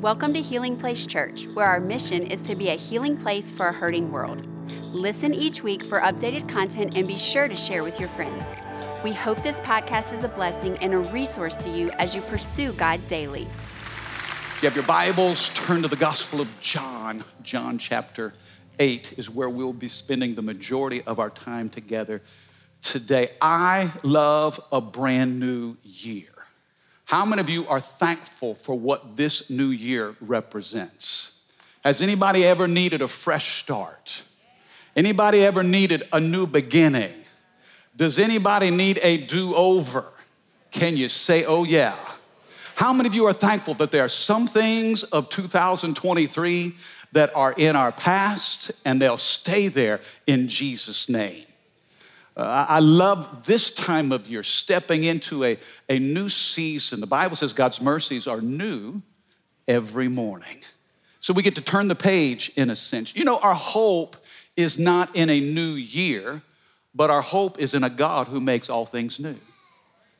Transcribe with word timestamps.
Welcome 0.00 0.32
to 0.32 0.40
Healing 0.40 0.78
Place 0.78 1.04
Church, 1.04 1.46
where 1.48 1.66
our 1.66 1.78
mission 1.78 2.22
is 2.22 2.42
to 2.44 2.54
be 2.54 2.70
a 2.70 2.74
healing 2.74 3.18
place 3.18 3.52
for 3.52 3.68
a 3.68 3.72
hurting 3.72 4.10
world. 4.10 4.48
Listen 4.94 5.34
each 5.34 5.62
week 5.62 5.84
for 5.84 6.00
updated 6.00 6.48
content 6.48 6.96
and 6.96 7.06
be 7.06 7.18
sure 7.18 7.48
to 7.48 7.54
share 7.54 7.84
with 7.84 8.00
your 8.00 8.08
friends. 8.08 8.42
We 9.04 9.12
hope 9.12 9.42
this 9.42 9.60
podcast 9.60 10.16
is 10.16 10.24
a 10.24 10.28
blessing 10.28 10.78
and 10.78 10.94
a 10.94 11.00
resource 11.00 11.54
to 11.56 11.68
you 11.68 11.90
as 11.98 12.14
you 12.14 12.22
pursue 12.22 12.72
God 12.72 13.06
daily. 13.08 13.42
If 13.42 14.60
you 14.62 14.68
have 14.70 14.74
your 14.74 14.86
Bibles, 14.86 15.50
turn 15.50 15.82
to 15.82 15.88
the 15.88 15.96
Gospel 15.96 16.40
of 16.40 16.60
John. 16.60 17.22
John 17.42 17.76
chapter 17.76 18.32
8 18.78 19.18
is 19.18 19.28
where 19.28 19.50
we'll 19.50 19.74
be 19.74 19.88
spending 19.88 20.34
the 20.34 20.40
majority 20.40 21.02
of 21.02 21.18
our 21.18 21.28
time 21.28 21.68
together 21.68 22.22
today. 22.80 23.32
I 23.42 23.92
love 24.02 24.58
a 24.72 24.80
brand 24.80 25.38
new 25.38 25.76
year. 25.84 26.39
How 27.10 27.26
many 27.26 27.40
of 27.40 27.50
you 27.50 27.66
are 27.66 27.80
thankful 27.80 28.54
for 28.54 28.78
what 28.78 29.16
this 29.16 29.50
new 29.50 29.70
year 29.70 30.14
represents? 30.20 31.42
Has 31.82 32.02
anybody 32.02 32.44
ever 32.44 32.68
needed 32.68 33.02
a 33.02 33.08
fresh 33.08 33.60
start? 33.60 34.22
Anybody 34.94 35.44
ever 35.44 35.64
needed 35.64 36.04
a 36.12 36.20
new 36.20 36.46
beginning? 36.46 37.12
Does 37.96 38.20
anybody 38.20 38.70
need 38.70 39.00
a 39.02 39.16
do 39.16 39.56
over? 39.56 40.04
Can 40.70 40.96
you 40.96 41.08
say, 41.08 41.44
oh 41.44 41.64
yeah? 41.64 41.96
How 42.76 42.92
many 42.92 43.08
of 43.08 43.14
you 43.16 43.24
are 43.24 43.32
thankful 43.32 43.74
that 43.74 43.90
there 43.90 44.04
are 44.04 44.08
some 44.08 44.46
things 44.46 45.02
of 45.02 45.28
2023 45.30 46.76
that 47.10 47.34
are 47.34 47.52
in 47.56 47.74
our 47.74 47.90
past 47.90 48.70
and 48.84 49.02
they'll 49.02 49.16
stay 49.16 49.66
there 49.66 49.98
in 50.28 50.46
Jesus' 50.46 51.08
name? 51.08 51.49
Uh, 52.36 52.66
I 52.68 52.78
love 52.80 53.46
this 53.46 53.70
time 53.70 54.12
of 54.12 54.28
year, 54.28 54.42
stepping 54.42 55.04
into 55.04 55.44
a, 55.44 55.58
a 55.88 55.98
new 55.98 56.28
season. 56.28 57.00
The 57.00 57.06
Bible 57.06 57.36
says 57.36 57.52
God's 57.52 57.80
mercies 57.80 58.26
are 58.26 58.40
new 58.40 59.02
every 59.66 60.08
morning. 60.08 60.58
So 61.18 61.32
we 61.32 61.42
get 61.42 61.56
to 61.56 61.62
turn 61.62 61.88
the 61.88 61.94
page 61.94 62.50
in 62.56 62.70
a 62.70 62.76
sense. 62.76 63.14
You 63.14 63.24
know, 63.24 63.38
our 63.38 63.54
hope 63.54 64.16
is 64.56 64.78
not 64.78 65.14
in 65.14 65.28
a 65.28 65.40
new 65.40 65.72
year, 65.72 66.42
but 66.94 67.10
our 67.10 67.22
hope 67.22 67.58
is 67.58 67.74
in 67.74 67.84
a 67.84 67.90
God 67.90 68.28
who 68.28 68.40
makes 68.40 68.70
all 68.70 68.86
things 68.86 69.20
new. 69.20 69.36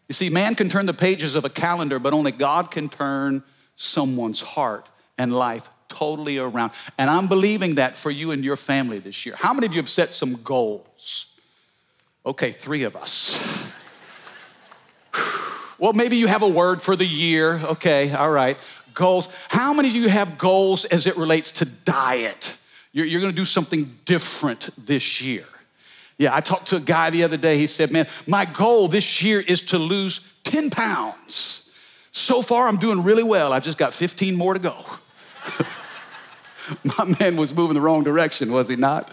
You 0.09 0.13
see, 0.13 0.29
man 0.29 0.55
can 0.57 0.69
turn 0.69 0.87
the 0.87 0.95
pages 0.95 1.37
of 1.37 1.45
a 1.45 1.49
calendar, 1.49 1.99
but 1.99 2.13
only 2.13 2.33
God 2.33 2.71
can 2.71 2.89
turn 2.89 3.43
someone's 3.77 4.41
heart 4.41 4.91
and 5.17 5.35
life 5.35 5.69
totally 5.89 6.39
around. 6.39 6.73
And 6.99 7.09
I'm 7.09 7.29
believing 7.29 7.77
that 7.77 7.97
for 7.97 8.11
you 8.11 8.31
and 8.31 8.45
your 8.45 8.57
family 8.57 8.99
this 8.99 9.25
year. 9.25 9.37
How 9.39 9.53
many 9.53 9.67
of 9.67 9.73
you 9.73 9.81
have 9.81 9.89
set 9.89 10.13
some 10.13 10.35
goals? 10.43 11.30
Okay, 12.25 12.53
three 12.53 12.83
of 12.83 12.97
us. 12.97 13.39
well, 15.79 15.93
maybe 15.93 16.17
you 16.17 16.27
have 16.27 16.43
a 16.43 16.49
word 16.49 16.83
for 16.83 16.97
the 16.97 17.07
year. 17.07 17.61
Okay, 17.65 18.13
all 18.13 18.31
right. 18.31 18.59
Goals. 18.93 19.35
How 19.49 19.73
many 19.73 19.89
of 19.89 19.95
you 19.95 20.09
have 20.09 20.37
goals 20.37 20.85
as 20.85 21.07
it 21.07 21.17
relates 21.17 21.51
to 21.53 21.65
diet? 21.65 22.59
You're, 22.93 23.07
you're 23.07 23.21
gonna 23.21 23.33
do 23.33 23.45
something 23.45 23.99
different 24.05 24.69
this 24.77 25.23
year. 25.23 25.45
Yeah, 26.19 26.35
I 26.35 26.41
talked 26.41 26.69
to 26.69 26.77
a 26.77 26.81
guy 26.81 27.09
the 27.09 27.25
other 27.25 27.39
day. 27.39 27.57
He 27.57 27.67
said, 27.67 27.91
Man, 27.91 28.07
my 28.27 28.45
goal 28.45 28.89
this 28.89 29.23
year 29.23 29.41
is 29.41 29.63
to 29.63 29.79
lose 29.79 30.39
10 30.45 30.69
pounds. 30.69 31.57
So 32.11 32.43
far, 32.43 32.69
I'm 32.69 32.77
doing 32.77 33.03
really 33.03 33.23
well. 33.23 33.53
I 33.55 33.61
just 33.61 33.79
got 33.79 33.95
15 33.95 34.35
more 34.35 34.53
to 34.53 34.61
go. 34.61 34.77
my 36.99 37.17
man 37.19 37.37
was 37.37 37.55
moving 37.55 37.75
the 37.75 37.81
wrong 37.81 38.05
direction, 38.05 38.53
was 38.53 38.69
he 38.69 38.77
not? 38.77 39.11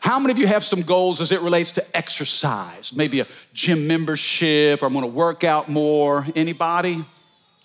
How 0.00 0.18
many 0.18 0.32
of 0.32 0.38
you 0.38 0.46
have 0.46 0.62
some 0.62 0.82
goals 0.82 1.20
as 1.20 1.32
it 1.32 1.40
relates 1.40 1.72
to 1.72 1.96
exercise? 1.96 2.94
Maybe 2.94 3.20
a 3.20 3.26
gym 3.52 3.86
membership, 3.86 4.82
or 4.82 4.86
I'm 4.86 4.92
gonna 4.92 5.06
work 5.06 5.44
out 5.44 5.68
more. 5.68 6.26
Anybody? 6.34 7.04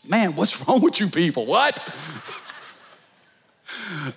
Man, 0.08 0.36
what's 0.36 0.60
wrong 0.68 0.82
with 0.82 1.00
you 1.00 1.10
people? 1.10 1.46
What? 1.46 1.80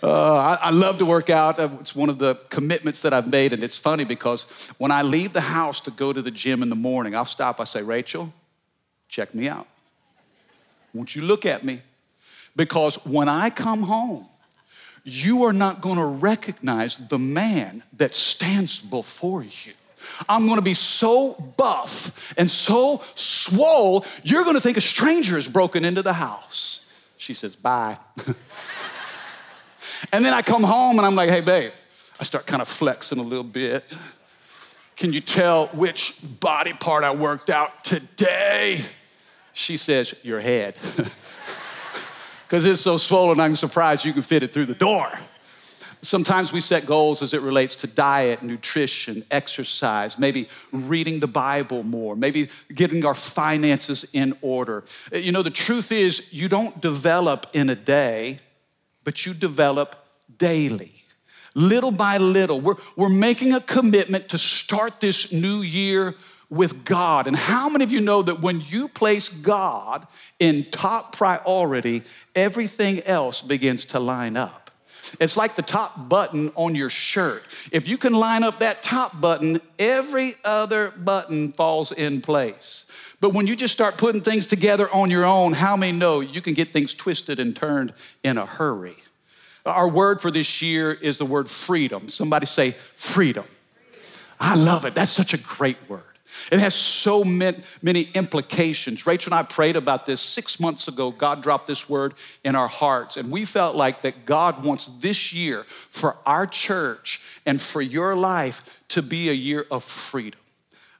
Uh, 0.03 0.34
I, 0.34 0.59
I, 0.69 0.71
love 0.71 0.98
to 0.98 1.06
work 1.06 1.31
out. 1.31 1.59
Uh, 1.59 1.69
it's 1.81 1.95
one 1.97 2.09
of 2.09 2.19
the 2.19 2.37
commitments 2.48 3.03
that 3.03 3.12
I've 3.12 3.29
made. 3.29 3.53
And 3.53 3.62
it's 3.62 3.79
funny 3.79 4.05
because 4.05 4.72
when 4.78 4.91
I 4.91 5.03
leave 5.03 5.33
the 5.33 5.41
house 5.41 5.81
to 5.83 5.91
go 5.91 6.12
to 6.12 6.22
the 6.22 6.31
gym 6.31 6.62
in 6.62 6.71
the 6.71 6.77
morning, 6.77 7.15
I'll 7.15 7.25
stop. 7.25 7.61
I 7.61 7.65
say, 7.65 7.83
Rachel, 7.83 8.33
check 9.09 9.34
me 9.34 9.49
out. 9.49 9.67
Won't 10.93 11.17
you 11.17 11.22
look 11.22 11.44
at 11.44 11.65
me? 11.65 11.81
Because 12.56 13.05
when 13.05 13.28
I 13.28 13.50
come 13.50 13.83
home, 13.83 14.27
you 15.04 15.44
are 15.44 15.53
not 15.53 15.82
going 15.82 15.97
to 15.97 16.04
recognize 16.04 16.97
the 17.09 17.19
man 17.19 17.82
that 17.98 18.15
stands 18.15 18.81
before 18.81 19.42
you. 19.42 19.72
I'm 20.28 20.47
going 20.47 20.59
to 20.59 20.65
be 20.65 20.75
so 20.75 21.34
buff 21.56 22.34
and 22.38 22.50
so 22.50 23.03
swole, 23.14 24.04
you're 24.22 24.43
going 24.44 24.56
to 24.56 24.60
think 24.60 24.76
a 24.76 24.82
stranger 24.82 25.37
has 25.37 25.48
broken 25.48 25.84
into 25.84 26.03
the 26.03 26.12
house. 26.12 26.81
She 27.16 27.34
says, 27.34 27.56
Bye. 27.56 27.97
and 30.12 30.25
then 30.25 30.34
I 30.34 30.43
come 30.43 30.62
home 30.62 30.98
and 30.98 31.06
I'm 31.06 31.14
like, 31.14 31.31
Hey, 31.31 31.41
babe, 31.41 31.72
I 32.20 32.25
start 32.25 32.47
kind 32.47 32.62
of 32.62 32.69
flexing 32.69 33.19
a 33.19 33.22
little 33.22 33.44
bit. 33.44 33.84
Can 34.97 35.12
you 35.12 35.20
tell 35.20 35.66
which 35.69 36.16
body 36.41 36.72
part 36.72 37.04
I 37.04 37.14
worked 37.14 37.50
out 37.50 37.84
today? 37.84 38.84
She 39.53 39.76
says, 39.76 40.14
Your 40.22 40.41
head. 40.41 40.78
because 42.54 42.66
it's 42.66 42.82
so 42.82 42.97
swollen, 42.97 43.41
I'm 43.41 43.56
surprised 43.56 44.04
you 44.04 44.12
can 44.12 44.22
fit 44.22 44.44
it 44.44 44.53
through 44.53 44.66
the 44.66 44.76
door. 44.76 45.10
Sometimes 46.03 46.53
we 46.53 46.60
set 46.60 46.87
goals 46.87 47.20
as 47.20 47.34
it 47.34 47.41
relates 47.41 47.75
to 47.75 47.88
diet, 47.88 48.44
nutrition, 48.44 49.25
exercise, 49.28 50.20
maybe 50.20 50.48
reading 50.70 51.19
the 51.19 51.26
Bible 51.26 51.82
more, 51.82 52.14
maybe 52.14 52.48
getting 52.72 53.04
our 53.04 53.16
finances 53.16 54.09
in 54.12 54.37
order. 54.41 54.84
You 55.12 55.32
know, 55.32 55.43
the 55.43 55.50
truth 55.50 55.91
is, 55.91 56.32
you 56.32 56.48
don't 56.48 56.81
develop 56.81 57.48
in 57.54 57.70
a 57.70 57.75
day, 57.75 58.38
but 59.03 59.26
you 59.26 59.34
develop 59.34 59.97
daily. 60.38 60.93
Little 61.56 61.91
by 61.91 62.19
little, 62.19 62.60
we're, 62.60 62.76
we're 62.97 63.09
making 63.09 63.53
a 63.53 63.60
commitment 63.60 64.28
to 64.28 64.38
start 64.38 65.00
this 65.00 65.32
new 65.32 65.62
year 65.62 66.14
with 66.54 66.84
God. 66.84 67.26
And 67.26 67.37
how 67.37 67.69
many 67.69 67.84
of 67.84 67.92
you 67.92 68.00
know 68.00 68.22
that 68.22 68.41
when 68.41 68.60
you 68.60 68.88
place 68.88 69.28
God 69.28 70.06
in 70.38 70.65
top 70.70 71.16
priority, 71.16 72.03
everything 72.34 73.00
else 73.04 73.42
begins 73.42 73.84
to 73.87 74.00
line 74.00 74.37
up? 74.37 74.70
It's 75.20 75.37
like 75.37 75.54
the 75.54 75.62
top 75.62 76.09
button 76.09 76.50
on 76.54 76.75
your 76.75 76.91
shirt. 76.91 77.44
If 77.70 77.88
you 77.88 77.98
can 77.98 78.14
line 78.14 78.43
up 78.43 78.60
that 78.60 78.82
top 78.82 79.20
button, 79.20 79.60
every 79.78 80.32
other 80.44 80.91
button 80.91 81.50
falls 81.50 81.93
in 81.93 82.20
place. 82.20 82.87
But 83.20 83.32
when 83.32 83.47
you 83.47 83.56
just 83.56 83.72
start 83.72 83.97
putting 83.97 84.20
things 84.20 84.47
together 84.47 84.88
on 84.93 85.10
your 85.10 85.25
own, 85.25 85.53
how 85.53 85.76
many 85.76 85.97
know 85.97 86.20
you 86.20 86.41
can 86.41 86.54
get 86.54 86.69
things 86.69 86.94
twisted 86.94 87.38
and 87.38 87.54
turned 87.54 87.93
in 88.22 88.38
a 88.38 88.47
hurry? 88.47 88.97
Our 89.64 89.88
word 89.88 90.20
for 90.20 90.31
this 90.31 90.60
year 90.60 90.93
is 90.93 91.19
the 91.19 91.25
word 91.25 91.48
freedom. 91.48 92.09
Somebody 92.09 92.47
say 92.47 92.72
freedom. 92.72 93.44
I 94.38 94.56
love 94.56 94.84
it. 94.84 94.94
That's 94.94 95.10
such 95.10 95.32
a 95.32 95.38
great 95.38 95.78
word. 95.88 96.13
It 96.50 96.61
has 96.61 96.75
so 96.75 97.25
many 97.25 98.09
implications. 98.15 99.06
Rachel 99.06 99.33
and 99.33 99.39
I 99.41 99.43
prayed 99.43 99.77
about 99.77 100.06
this 100.06 100.21
six 100.21 100.61
months 100.61 100.89
ago. 100.89 101.11
God 101.11 101.43
dropped 101.43 101.67
this 101.67 101.89
word 101.89 102.15
in 102.43 102.55
our 102.55 102.69
hearts, 102.69 103.17
and 103.17 103.31
we 103.31 103.45
felt 103.45 103.77
like 103.77 104.03
that 104.03 104.25
God 104.25 104.62
wants 104.65 104.87
this 104.87 105.33
year 105.33 105.65
for 105.65 106.17
our 106.27 106.47
church 106.47 107.41
and 107.47 107.61
for 107.61 107.81
your 107.81 108.17
life 108.17 108.83
to 108.89 109.03
be 109.03 109.28
a 109.28 109.33
year 109.33 109.67
of 109.71 109.84
freedom, 109.84 110.41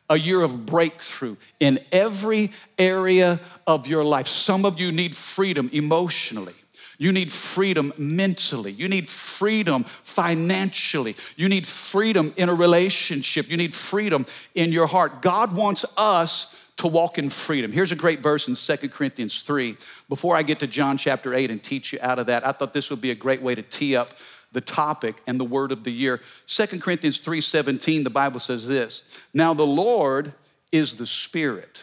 a 0.09 0.19
year 0.19 0.43
of 0.43 0.67
breakthrough 0.67 1.37
in 1.61 1.79
every 1.93 2.51
area 2.79 3.41
of 3.67 3.87
your 3.87 4.05
life. 4.05 4.27
Some 4.27 4.65
of 4.65 4.81
you 4.81 4.93
need 4.93 5.17
freedom 5.17 5.71
emotionally. 5.73 6.55
You 6.99 7.13
need 7.13 7.33
freedom 7.33 7.93
mentally. 7.99 8.73
You 8.73 8.89
need 8.89 9.09
freedom 9.09 9.85
financially. 9.85 11.17
You 11.37 11.49
need 11.49 11.67
freedom 11.67 12.33
in 12.37 12.49
a 12.49 12.55
relationship. 12.55 13.51
You 13.51 13.57
need 13.57 13.75
freedom 13.75 14.27
in 14.55 14.73
your 14.73 14.87
heart. 14.87 15.23
God 15.23 15.55
wants 15.55 15.85
us 15.97 16.71
to 16.77 16.87
walk 16.87 17.19
in 17.19 17.31
freedom. 17.31 17.71
Here's 17.73 17.93
a 17.93 17.97
great 17.97 18.21
verse 18.21 18.49
in 18.49 18.55
Second 18.55 18.91
Corinthians 18.91 19.43
3. 19.43 19.77
Before 20.09 20.37
I 20.37 20.43
get 20.43 20.61
to 20.61 20.67
John 20.67 20.97
chapter 20.97 21.35
8 21.35 21.51
and 21.51 21.63
teach 21.63 21.93
you 21.93 21.99
out 22.03 22.19
of 22.19 22.27
that, 22.27 22.47
I 22.47 22.53
thought 22.53 22.73
this 22.73 22.91
would 22.91 23.01
be 23.01 23.11
a 23.11 23.15
great 23.15 23.43
way 23.43 23.55
to 23.55 23.63
tee 23.63 23.97
up 23.97 24.11
the 24.53 24.61
topic 24.61 25.17
and 25.27 25.39
the 25.39 25.45
word 25.45 25.73
of 25.73 25.85
the 25.85 25.91
year. 25.91 26.21
Second 26.47 26.81
Corinthians 26.81 27.19
3:17, 27.19 28.05
the 28.05 28.11
Bible 28.11 28.41
says 28.41 28.67
this. 28.67 29.21
Now 29.35 29.53
the 29.53 29.67
Lord 29.67 30.33
is 30.73 30.95
the 30.95 31.07
Spirit. 31.07 31.83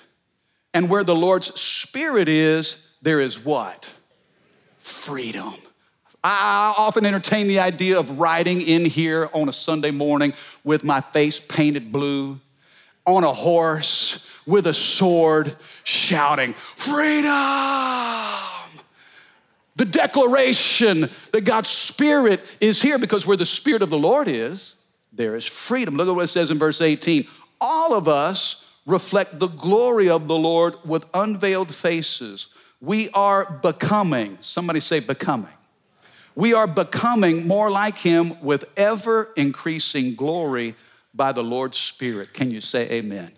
And 0.74 0.90
where 0.90 1.04
the 1.04 1.16
Lord's 1.16 1.60
Spirit 1.60 2.30
is, 2.30 2.88
there 3.02 3.20
is 3.20 3.44
what? 3.44 3.94
Freedom. 4.82 5.54
I 6.24 6.74
often 6.78 7.06
entertain 7.06 7.48
the 7.48 7.60
idea 7.60 7.98
of 7.98 8.20
riding 8.20 8.62
in 8.62 8.86
here 8.86 9.30
on 9.34 9.50
a 9.50 9.54
Sunday 9.54 9.92
morning 9.92 10.34
with 10.64 10.84
my 10.84 11.02
face 11.02 11.40
painted 11.40 11.92
blue, 11.92 12.40
on 13.06 13.24
a 13.24 13.34
horse 13.34 14.28
with 14.46 14.68
a 14.68 14.74
sword, 14.74 15.56
shouting, 15.84 16.54
Freedom! 16.54 17.32
The 19.78 19.86
declaration 19.86 21.02
that 21.32 21.46
God's 21.46 21.70
Spirit 21.70 22.58
is 22.60 22.82
here 22.82 23.00
because 23.00 23.26
where 23.26 23.38
the 23.38 23.46
Spirit 23.46 23.82
of 23.82 23.90
the 23.90 23.98
Lord 23.98 24.28
is, 24.28 24.76
there 25.12 25.36
is 25.36 25.48
freedom. 25.48 25.96
Look 25.96 26.08
at 26.08 26.16
what 26.16 26.26
it 26.26 26.28
says 26.28 26.52
in 26.52 26.60
verse 26.60 26.82
18. 26.82 27.26
All 27.60 27.96
of 27.96 28.08
us 28.08 28.76
reflect 28.86 29.40
the 29.40 29.48
glory 29.48 30.10
of 30.10 30.28
the 30.28 30.38
Lord 30.38 30.76
with 30.86 31.10
unveiled 31.14 31.74
faces 31.74 32.48
we 32.82 33.10
are 33.12 33.60
becoming, 33.62 34.38
somebody 34.42 34.80
say 34.80 35.00
becoming. 35.00 35.54
We 36.36 36.54
are 36.54 36.68
becoming 36.68 37.48
more 37.48 37.70
like 37.70 37.96
him 37.96 38.42
with 38.42 38.66
ever 38.76 39.32
increasing 39.38 40.16
glory 40.16 40.74
by 41.14 41.32
the 41.32 41.44
Lord's 41.44 41.78
Spirit. 41.78 42.34
Can 42.34 42.50
you 42.50 42.60
say 42.60 42.90
amen? 42.90 43.32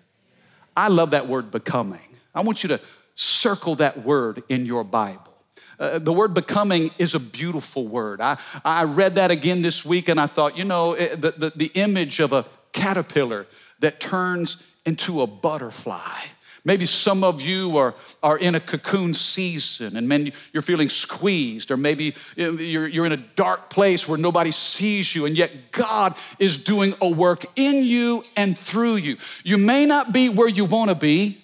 I 0.77 0.87
love 0.87 1.11
that 1.11 1.27
word 1.27 1.51
becoming. 1.51 1.99
I 2.33 2.41
want 2.41 2.63
you 2.63 2.69
to 2.69 2.79
circle 3.15 3.75
that 3.75 4.03
word 4.03 4.43
in 4.47 4.65
your 4.65 4.83
Bible. 4.83 5.33
Uh, 5.79 5.99
the 5.99 6.13
word 6.13 6.33
becoming 6.33 6.91
is 6.97 7.13
a 7.13 7.19
beautiful 7.19 7.87
word. 7.87 8.21
I, 8.21 8.37
I 8.63 8.83
read 8.83 9.15
that 9.15 9.31
again 9.31 9.61
this 9.61 9.83
week 9.83 10.07
and 10.07 10.19
I 10.19 10.27
thought, 10.27 10.57
you 10.57 10.63
know, 10.63 10.93
eh, 10.93 11.15
the, 11.15 11.31
the, 11.31 11.53
the 11.55 11.71
image 11.73 12.19
of 12.19 12.31
a 12.31 12.45
caterpillar 12.71 13.47
that 13.79 13.99
turns 13.99 14.71
into 14.85 15.21
a 15.21 15.27
butterfly. 15.27 16.19
Maybe 16.65 16.85
some 16.85 17.25
of 17.25 17.41
you 17.41 17.75
are, 17.75 17.93
are 18.21 18.37
in 18.37 18.55
a 18.55 18.59
cocoon 18.59 19.13
season 19.13 19.97
and 19.97 20.07
man, 20.07 20.31
you're 20.53 20.63
feeling 20.63 20.87
squeezed, 20.87 21.71
or 21.71 21.77
maybe 21.77 22.15
you're, 22.37 22.87
you're 22.87 23.05
in 23.05 23.11
a 23.11 23.17
dark 23.17 23.69
place 23.69 24.07
where 24.07 24.17
nobody 24.17 24.51
sees 24.51 25.13
you, 25.13 25.25
and 25.25 25.37
yet 25.37 25.71
God 25.71 26.15
is 26.39 26.57
doing 26.57 26.93
a 27.01 27.09
work 27.09 27.45
in 27.57 27.83
you 27.83 28.23
and 28.37 28.57
through 28.57 28.95
you. 28.95 29.17
You 29.43 29.57
may 29.57 29.85
not 29.85 30.13
be 30.13 30.29
where 30.29 30.47
you 30.47 30.63
want 30.63 30.89
to 30.89 30.95
be, 30.95 31.39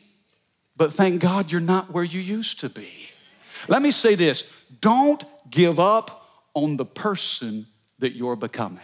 but 0.78 0.94
thank 0.94 1.22
God 1.22 1.52
you're 1.52 1.60
not 1.60 1.92
where 1.92 2.06
you 2.06 2.22
used 2.22 2.62
to 2.62 2.70
be. 2.70 2.90
Let 3.68 3.82
me 3.82 3.92
say 3.92 4.16
this 4.16 4.50
don't 4.80 5.22
give 5.50 5.82
up 5.82 6.28
on 6.54 6.78
the 6.78 6.86
person 6.86 7.66
that 8.00 8.14
you're 8.14 8.38
becoming. 8.38 8.80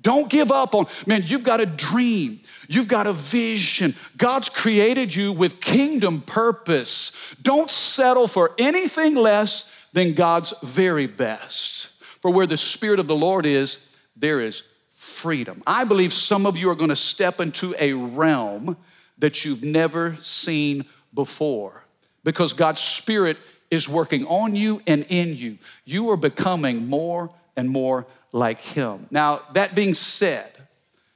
Don't 0.00 0.30
give 0.30 0.50
up 0.50 0.74
on, 0.74 0.86
man, 1.06 1.22
you've 1.24 1.42
got 1.42 1.60
a 1.60 1.66
dream. 1.66 2.40
You've 2.68 2.88
got 2.88 3.06
a 3.06 3.12
vision. 3.12 3.94
God's 4.16 4.48
created 4.48 5.14
you 5.14 5.32
with 5.32 5.60
kingdom 5.60 6.20
purpose. 6.20 7.34
Don't 7.42 7.70
settle 7.70 8.28
for 8.28 8.52
anything 8.58 9.16
less 9.16 9.86
than 9.92 10.12
God's 10.12 10.54
very 10.62 11.06
best. 11.06 11.88
For 12.20 12.32
where 12.32 12.46
the 12.46 12.56
Spirit 12.56 13.00
of 13.00 13.06
the 13.06 13.16
Lord 13.16 13.46
is, 13.46 13.96
there 14.16 14.40
is 14.40 14.68
freedom. 14.90 15.62
I 15.66 15.84
believe 15.84 16.12
some 16.12 16.46
of 16.46 16.58
you 16.58 16.70
are 16.70 16.74
going 16.74 16.90
to 16.90 16.96
step 16.96 17.40
into 17.40 17.74
a 17.78 17.94
realm 17.94 18.76
that 19.18 19.44
you've 19.44 19.64
never 19.64 20.14
seen 20.16 20.84
before 21.14 21.84
because 22.22 22.52
God's 22.52 22.80
Spirit 22.80 23.38
is 23.70 23.88
working 23.88 24.26
on 24.26 24.54
you 24.54 24.82
and 24.86 25.06
in 25.08 25.36
you. 25.36 25.58
You 25.84 26.10
are 26.10 26.16
becoming 26.16 26.88
more 26.88 27.30
and 27.58 27.68
more 27.68 28.06
like 28.32 28.60
Him. 28.60 29.08
Now, 29.10 29.42
that 29.52 29.74
being 29.74 29.92
said, 29.92 30.50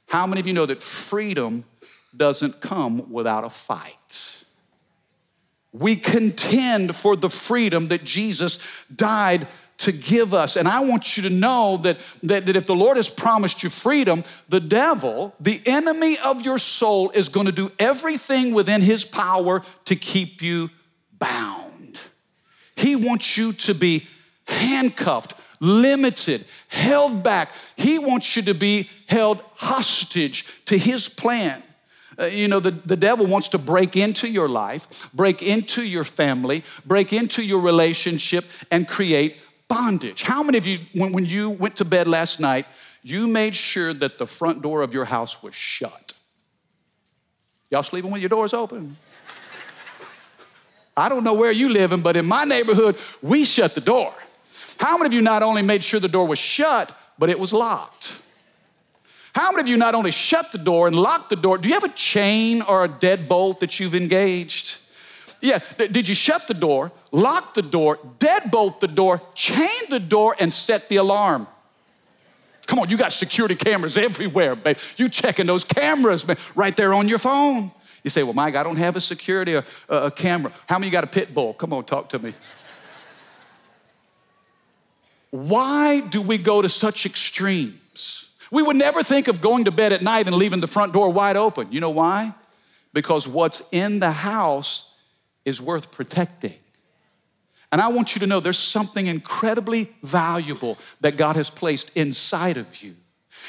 how 0.08 0.26
many 0.26 0.40
of 0.40 0.46
you 0.46 0.52
know 0.52 0.66
that 0.66 0.82
freedom 0.82 1.64
doesn't 2.14 2.60
come 2.60 3.10
without 3.12 3.44
a 3.44 3.50
fight? 3.50 4.44
We 5.72 5.96
contend 5.96 6.94
for 6.96 7.16
the 7.16 7.30
freedom 7.30 7.88
that 7.88 8.04
Jesus 8.04 8.84
died 8.94 9.46
to 9.78 9.92
give 9.92 10.34
us. 10.34 10.56
And 10.56 10.68
I 10.68 10.80
want 10.80 11.16
you 11.16 11.22
to 11.22 11.30
know 11.30 11.78
that, 11.82 11.98
that, 12.24 12.46
that, 12.46 12.56
if 12.56 12.66
the 12.66 12.74
Lord 12.74 12.96
has 12.96 13.08
promised 13.08 13.62
you 13.62 13.70
freedom, 13.70 14.22
the 14.48 14.60
devil, 14.60 15.34
the 15.40 15.60
enemy 15.64 16.16
of 16.24 16.44
your 16.44 16.58
soul, 16.58 17.10
is 17.10 17.28
going 17.28 17.46
to 17.46 17.52
do 17.52 17.70
everything 17.78 18.52
within 18.52 18.80
his 18.80 19.04
power 19.04 19.62
to 19.86 19.96
keep 19.96 20.42
you 20.42 20.70
bound. 21.18 21.98
He 22.76 22.96
wants 22.96 23.38
you 23.38 23.52
to 23.54 23.74
be 23.74 24.06
handcuffed, 24.46 25.34
limited, 25.62 26.44
held 26.68 27.22
back. 27.22 27.52
He 27.76 27.98
wants 27.98 28.36
you 28.36 28.42
to 28.42 28.54
be 28.54 28.90
held 29.06 29.42
hostage 29.54 30.64
to 30.66 30.76
his 30.76 31.08
plan. 31.08 31.62
Uh, 32.18 32.24
you 32.24 32.48
know, 32.48 32.60
the, 32.60 32.72
the 32.72 32.96
devil 32.96 33.24
wants 33.24 33.48
to 33.50 33.58
break 33.58 33.96
into 33.96 34.28
your 34.28 34.48
life, 34.48 35.08
break 35.14 35.40
into 35.40 35.82
your 35.82 36.04
family, 36.04 36.62
break 36.84 37.12
into 37.12 37.42
your 37.42 37.62
relationship, 37.62 38.44
and 38.70 38.86
create 38.86 39.36
bondage. 39.68 40.22
How 40.22 40.42
many 40.42 40.58
of 40.58 40.66
you, 40.66 40.80
when, 40.94 41.12
when 41.12 41.24
you 41.24 41.48
went 41.48 41.76
to 41.76 41.84
bed 41.84 42.06
last 42.06 42.40
night, 42.40 42.66
you 43.02 43.28
made 43.28 43.54
sure 43.54 43.94
that 43.94 44.18
the 44.18 44.26
front 44.26 44.62
door 44.62 44.82
of 44.82 44.92
your 44.92 45.06
house 45.06 45.42
was 45.42 45.54
shut? 45.54 46.12
Y'all 47.70 47.82
sleeping 47.82 48.10
with 48.10 48.20
your 48.20 48.28
doors 48.28 48.52
open? 48.52 48.96
I 50.94 51.08
don't 51.08 51.24
know 51.24 51.34
where 51.34 51.52
you 51.52 51.70
living, 51.70 52.02
but 52.02 52.16
in 52.16 52.26
my 52.26 52.44
neighborhood, 52.44 52.98
we 53.22 53.44
shut 53.44 53.74
the 53.74 53.80
door. 53.80 54.12
How 54.78 54.98
many 54.98 55.06
of 55.06 55.12
you 55.12 55.22
not 55.22 55.42
only 55.42 55.62
made 55.62 55.84
sure 55.84 56.00
the 56.00 56.08
door 56.08 56.26
was 56.26 56.38
shut, 56.38 56.96
but 57.18 57.30
it 57.30 57.38
was 57.38 57.52
locked? 57.52 58.20
How 59.34 59.50
many 59.50 59.62
of 59.62 59.68
you 59.68 59.76
not 59.76 59.94
only 59.94 60.10
shut 60.10 60.52
the 60.52 60.58
door 60.58 60.86
and 60.86 60.94
locked 60.94 61.30
the 61.30 61.36
door, 61.36 61.56
do 61.56 61.68
you 61.68 61.74
have 61.74 61.84
a 61.84 61.94
chain 61.94 62.60
or 62.62 62.84
a 62.84 62.88
deadbolt 62.88 63.60
that 63.60 63.80
you've 63.80 63.94
engaged? 63.94 64.78
Yeah, 65.40 65.58
did 65.76 66.08
you 66.08 66.14
shut 66.14 66.46
the 66.46 66.54
door, 66.54 66.92
lock 67.10 67.54
the 67.54 67.62
door, 67.62 67.96
deadbolt 68.18 68.80
the 68.80 68.88
door, 68.88 69.20
chain 69.34 69.68
the 69.90 69.98
door, 69.98 70.36
and 70.38 70.52
set 70.52 70.88
the 70.88 70.96
alarm? 70.96 71.46
Come 72.66 72.78
on, 72.78 72.88
you 72.88 72.96
got 72.96 73.12
security 73.12 73.56
cameras 73.56 73.96
everywhere, 73.96 74.54
babe. 74.54 74.76
You 74.96 75.08
checking 75.08 75.46
those 75.46 75.64
cameras, 75.64 76.26
man, 76.26 76.36
right 76.54 76.76
there 76.76 76.94
on 76.94 77.08
your 77.08 77.18
phone. 77.18 77.72
You 78.04 78.10
say, 78.10 78.22
well, 78.22 78.34
Mike, 78.34 78.54
I 78.54 78.62
don't 78.62 78.76
have 78.76 78.96
a 78.96 79.00
security 79.00 79.56
or 79.56 79.64
a 79.88 80.10
camera. 80.10 80.52
How 80.68 80.78
many 80.78 80.90
got 80.90 81.04
a 81.04 81.08
pit 81.08 81.34
bull? 81.34 81.54
Come 81.54 81.72
on, 81.72 81.84
talk 81.84 82.08
to 82.10 82.18
me. 82.18 82.34
Why 85.32 86.00
do 86.00 86.20
we 86.20 86.36
go 86.36 86.60
to 86.60 86.68
such 86.68 87.06
extremes? 87.06 88.30
We 88.50 88.62
would 88.62 88.76
never 88.76 89.02
think 89.02 89.28
of 89.28 89.40
going 89.40 89.64
to 89.64 89.70
bed 89.70 89.92
at 89.92 90.02
night 90.02 90.26
and 90.26 90.36
leaving 90.36 90.60
the 90.60 90.66
front 90.66 90.92
door 90.92 91.08
wide 91.08 91.38
open. 91.38 91.72
You 91.72 91.80
know 91.80 91.90
why? 91.90 92.34
Because 92.92 93.26
what's 93.26 93.66
in 93.72 93.98
the 93.98 94.10
house 94.10 94.94
is 95.46 95.60
worth 95.60 95.90
protecting. 95.90 96.58
And 97.72 97.80
I 97.80 97.88
want 97.88 98.14
you 98.14 98.20
to 98.20 98.26
know 98.26 98.40
there's 98.40 98.58
something 98.58 99.06
incredibly 99.06 99.90
valuable 100.02 100.76
that 101.00 101.16
God 101.16 101.36
has 101.36 101.48
placed 101.48 101.96
inside 101.96 102.58
of 102.58 102.82
you. 102.82 102.94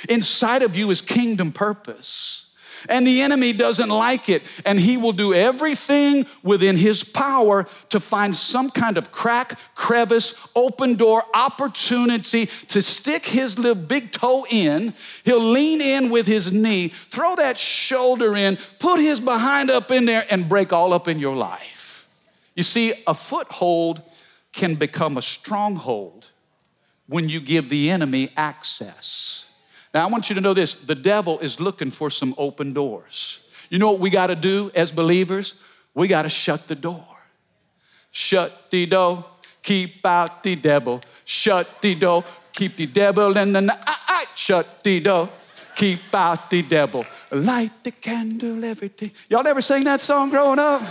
Inside 0.07 0.61
of 0.61 0.77
you 0.77 0.89
is 0.89 1.01
kingdom 1.01 1.51
purpose. 1.51 2.42
And 2.89 3.05
the 3.05 3.21
enemy 3.21 3.53
doesn't 3.53 3.89
like 3.89 4.29
it. 4.29 4.43
And 4.65 4.79
he 4.79 4.97
will 4.97 5.11
do 5.11 5.33
everything 5.33 6.25
within 6.43 6.75
his 6.75 7.03
power 7.03 7.65
to 7.89 7.99
find 7.99 8.35
some 8.35 8.69
kind 8.69 8.97
of 8.97 9.11
crack, 9.11 9.59
crevice, 9.75 10.47
open 10.55 10.95
door, 10.95 11.23
opportunity 11.33 12.45
to 12.45 12.81
stick 12.81 13.25
his 13.25 13.57
little 13.57 13.81
big 13.81 14.11
toe 14.11 14.45
in. 14.49 14.93
He'll 15.23 15.51
lean 15.51 15.81
in 15.81 16.11
with 16.11 16.27
his 16.27 16.51
knee, 16.51 16.89
throw 16.89 17.35
that 17.35 17.57
shoulder 17.57 18.35
in, 18.35 18.57
put 18.79 18.99
his 18.99 19.19
behind 19.19 19.69
up 19.69 19.91
in 19.91 20.05
there, 20.05 20.25
and 20.29 20.47
break 20.49 20.73
all 20.73 20.93
up 20.93 21.07
in 21.07 21.19
your 21.19 21.35
life. 21.35 22.07
You 22.55 22.63
see, 22.63 22.93
a 23.07 23.13
foothold 23.13 24.01
can 24.51 24.75
become 24.75 25.17
a 25.17 25.21
stronghold 25.21 26.29
when 27.07 27.27
you 27.27 27.39
give 27.41 27.69
the 27.69 27.89
enemy 27.89 28.29
access. 28.37 29.42
Now, 29.93 30.07
I 30.07 30.11
want 30.11 30.29
you 30.29 30.35
to 30.35 30.41
know 30.41 30.53
this 30.53 30.75
the 30.75 30.95
devil 30.95 31.39
is 31.39 31.59
looking 31.59 31.91
for 31.91 32.09
some 32.09 32.33
open 32.37 32.73
doors. 32.73 33.41
You 33.69 33.79
know 33.79 33.91
what 33.91 33.99
we 33.99 34.09
got 34.09 34.27
to 34.27 34.35
do 34.35 34.71
as 34.75 34.91
believers? 34.91 35.53
We 35.93 36.07
got 36.07 36.23
to 36.23 36.29
shut 36.29 36.67
the 36.67 36.75
door. 36.75 37.05
Shut 38.11 38.69
the 38.69 38.85
door, 38.85 39.25
keep 39.61 40.05
out 40.05 40.43
the 40.43 40.55
devil. 40.55 41.01
Shut 41.25 41.81
the 41.81 41.95
door, 41.95 42.23
keep 42.51 42.75
the 42.75 42.87
devil 42.87 43.35
in 43.37 43.53
the 43.53 43.61
night. 43.61 43.77
Shut 44.35 44.83
the 44.83 44.99
door, 44.99 45.29
keep 45.75 46.13
out 46.13 46.49
the 46.49 46.61
devil. 46.63 47.05
Light 47.31 47.83
the 47.83 47.91
candle, 47.91 48.63
everything. 48.63 49.11
Y'all 49.29 49.43
never 49.43 49.61
sang 49.61 49.83
that 49.85 50.01
song 50.01 50.29
growing 50.29 50.59
up? 50.59 50.81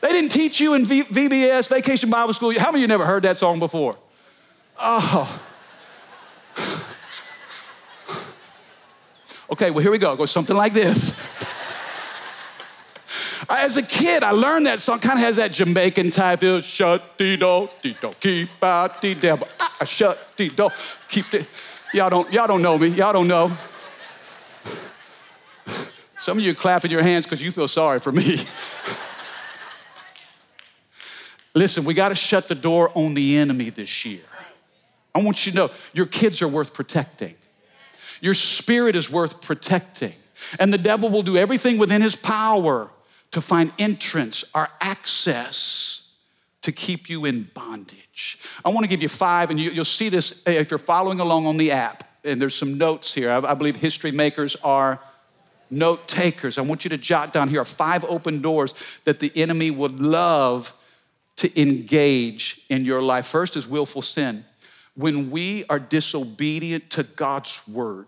They 0.00 0.08
didn't 0.08 0.32
teach 0.32 0.60
you 0.60 0.74
in 0.74 0.84
v- 0.84 1.04
VBS, 1.04 1.68
Vacation 1.68 2.10
Bible 2.10 2.32
School. 2.32 2.52
How 2.58 2.72
many 2.72 2.78
of 2.78 2.80
you 2.82 2.88
never 2.88 3.06
heard 3.06 3.22
that 3.22 3.36
song 3.36 3.58
before? 3.58 3.96
Oh. 4.78 5.48
Okay, 9.52 9.70
well, 9.70 9.82
here 9.82 9.92
we 9.92 9.98
go. 9.98 10.14
It 10.14 10.16
goes 10.16 10.30
something 10.30 10.56
like 10.56 10.72
this. 10.72 11.10
As 13.50 13.76
a 13.76 13.82
kid, 13.82 14.22
I 14.22 14.30
learned 14.30 14.64
that 14.64 14.80
song. 14.80 14.98
Kind 14.98 15.18
of 15.18 15.26
has 15.26 15.36
that 15.36 15.52
Jamaican 15.52 16.10
type. 16.10 16.40
Feel. 16.40 16.62
Shut 16.62 17.18
the 17.18 17.36
door, 17.36 17.68
door, 18.00 18.14
keep 18.18 18.48
out 18.64 19.02
the 19.02 19.14
devil. 19.14 19.46
Ah, 19.60 19.84
shut 19.84 20.34
the 20.38 20.48
door, 20.48 20.70
keep 21.06 21.26
the. 21.26 21.46
Y'all 21.92 22.08
don't, 22.08 22.32
y'all 22.32 22.46
don't 22.46 22.62
know 22.62 22.78
me. 22.78 22.88
Y'all 22.88 23.12
don't 23.12 23.28
know. 23.28 23.52
Some 26.16 26.38
of 26.38 26.44
you 26.44 26.54
clapping 26.54 26.90
your 26.90 27.02
hands 27.02 27.26
because 27.26 27.42
you 27.44 27.50
feel 27.50 27.68
sorry 27.68 28.00
for 28.00 28.10
me. 28.10 28.22
Listen, 31.54 31.84
we 31.84 31.92
got 31.92 32.08
to 32.08 32.14
shut 32.14 32.48
the 32.48 32.54
door 32.54 32.90
on 32.94 33.12
the 33.12 33.36
enemy 33.36 33.68
this 33.68 34.06
year. 34.06 34.22
I 35.14 35.22
want 35.22 35.44
you 35.44 35.52
to 35.52 35.58
know 35.58 35.68
your 35.92 36.06
kids 36.06 36.40
are 36.40 36.48
worth 36.48 36.72
protecting. 36.72 37.34
Your 38.22 38.34
spirit 38.34 38.96
is 38.96 39.10
worth 39.10 39.42
protecting. 39.42 40.14
And 40.58 40.72
the 40.72 40.78
devil 40.78 41.10
will 41.10 41.22
do 41.22 41.36
everything 41.36 41.76
within 41.76 42.00
his 42.00 42.16
power 42.16 42.88
to 43.32 43.40
find 43.40 43.72
entrance 43.78 44.44
or 44.54 44.68
access 44.80 46.16
to 46.62 46.70
keep 46.70 47.10
you 47.10 47.24
in 47.24 47.42
bondage. 47.54 48.38
I 48.64 48.70
want 48.70 48.84
to 48.84 48.88
give 48.88 49.02
you 49.02 49.08
five, 49.08 49.50
and 49.50 49.58
you, 49.58 49.72
will 49.74 49.84
see 49.84 50.08
this 50.08 50.42
if 50.46 50.70
you're 50.70 50.78
following 50.78 51.18
along 51.18 51.46
on 51.46 51.56
the 51.56 51.72
app. 51.72 52.08
And 52.24 52.40
there's 52.40 52.54
some 52.54 52.78
notes 52.78 53.12
here. 53.12 53.30
I, 53.30 53.38
I 53.38 53.54
believe 53.54 53.76
history 53.76 54.12
makers 54.12 54.54
are 54.62 55.00
note 55.68 56.06
takers, 56.06 56.58
I 56.58 56.60
want 56.62 56.84
you 56.84 56.90
to 56.90 56.98
jot 56.98 57.32
down 57.32 57.48
here 57.48 57.64
five 57.64 58.04
open 58.04 58.42
doors 58.42 59.00
that 59.04 59.18
the 59.18 59.32
enemy 59.34 59.70
would 59.70 59.98
love 60.00 60.78
to 61.36 61.60
engage 61.60 62.60
in 62.68 62.84
your 62.84 63.02
life. 63.02 63.26
First 63.26 63.56
is 63.56 63.66
willful 63.66 64.02
sin. 64.02 64.44
When 64.94 65.30
we 65.30 65.64
are 65.70 65.78
disobedient 65.78 66.90
to 66.90 67.02
God's 67.02 67.66
word, 67.66 68.06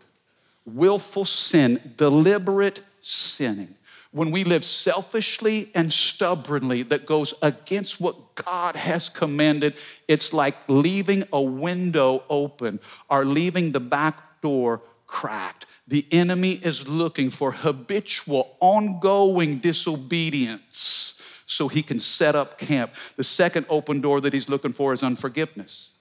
willful 0.66 1.24
sin, 1.24 1.94
deliberate 1.96 2.82
sinning, 3.00 3.74
when 4.14 4.30
we 4.30 4.44
live 4.44 4.64
selfishly 4.64 5.70
and 5.74 5.92
stubbornly 5.92 6.84
that 6.84 7.04
goes 7.04 7.34
against 7.42 8.00
what 8.00 8.36
God 8.36 8.76
has 8.76 9.08
commanded, 9.08 9.74
it's 10.06 10.32
like 10.32 10.56
leaving 10.68 11.24
a 11.32 11.42
window 11.42 12.22
open 12.30 12.78
or 13.10 13.24
leaving 13.24 13.72
the 13.72 13.80
back 13.80 14.40
door 14.40 14.82
cracked. 15.08 15.66
The 15.88 16.06
enemy 16.12 16.52
is 16.52 16.88
looking 16.88 17.30
for 17.30 17.50
habitual, 17.50 18.56
ongoing 18.60 19.58
disobedience 19.58 21.42
so 21.46 21.66
he 21.66 21.82
can 21.82 21.98
set 21.98 22.36
up 22.36 22.56
camp. 22.56 22.94
The 23.16 23.24
second 23.24 23.66
open 23.68 24.00
door 24.00 24.20
that 24.20 24.32
he's 24.32 24.48
looking 24.48 24.72
for 24.72 24.92
is 24.92 25.02
unforgiveness. 25.02 25.93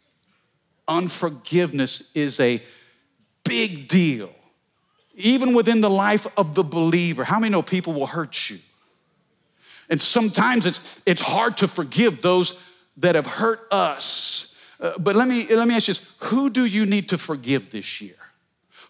Unforgiveness 0.87 2.15
is 2.15 2.39
a 2.39 2.61
big 3.43 3.87
deal 3.87 4.33
even 5.15 5.53
within 5.53 5.81
the 5.81 5.89
life 5.89 6.25
of 6.37 6.55
the 6.55 6.63
believer. 6.63 7.23
How 7.23 7.39
many 7.39 7.51
know 7.51 7.61
people 7.61 7.93
will 7.93 8.07
hurt 8.07 8.49
you? 8.49 8.57
And 9.89 10.01
sometimes 10.01 10.65
it's, 10.65 11.01
it's 11.05 11.21
hard 11.21 11.57
to 11.57 11.67
forgive 11.67 12.21
those 12.21 12.63
that 12.97 13.15
have 13.15 13.27
hurt 13.27 13.67
us. 13.71 14.49
Uh, 14.79 14.97
but 14.97 15.15
let 15.15 15.27
me, 15.27 15.45
let 15.55 15.67
me 15.67 15.75
ask 15.75 15.87
you 15.87 15.93
this 15.93 16.13
who 16.19 16.49
do 16.49 16.65
you 16.65 16.85
need 16.85 17.09
to 17.09 17.17
forgive 17.17 17.69
this 17.69 18.01
year? 18.01 18.15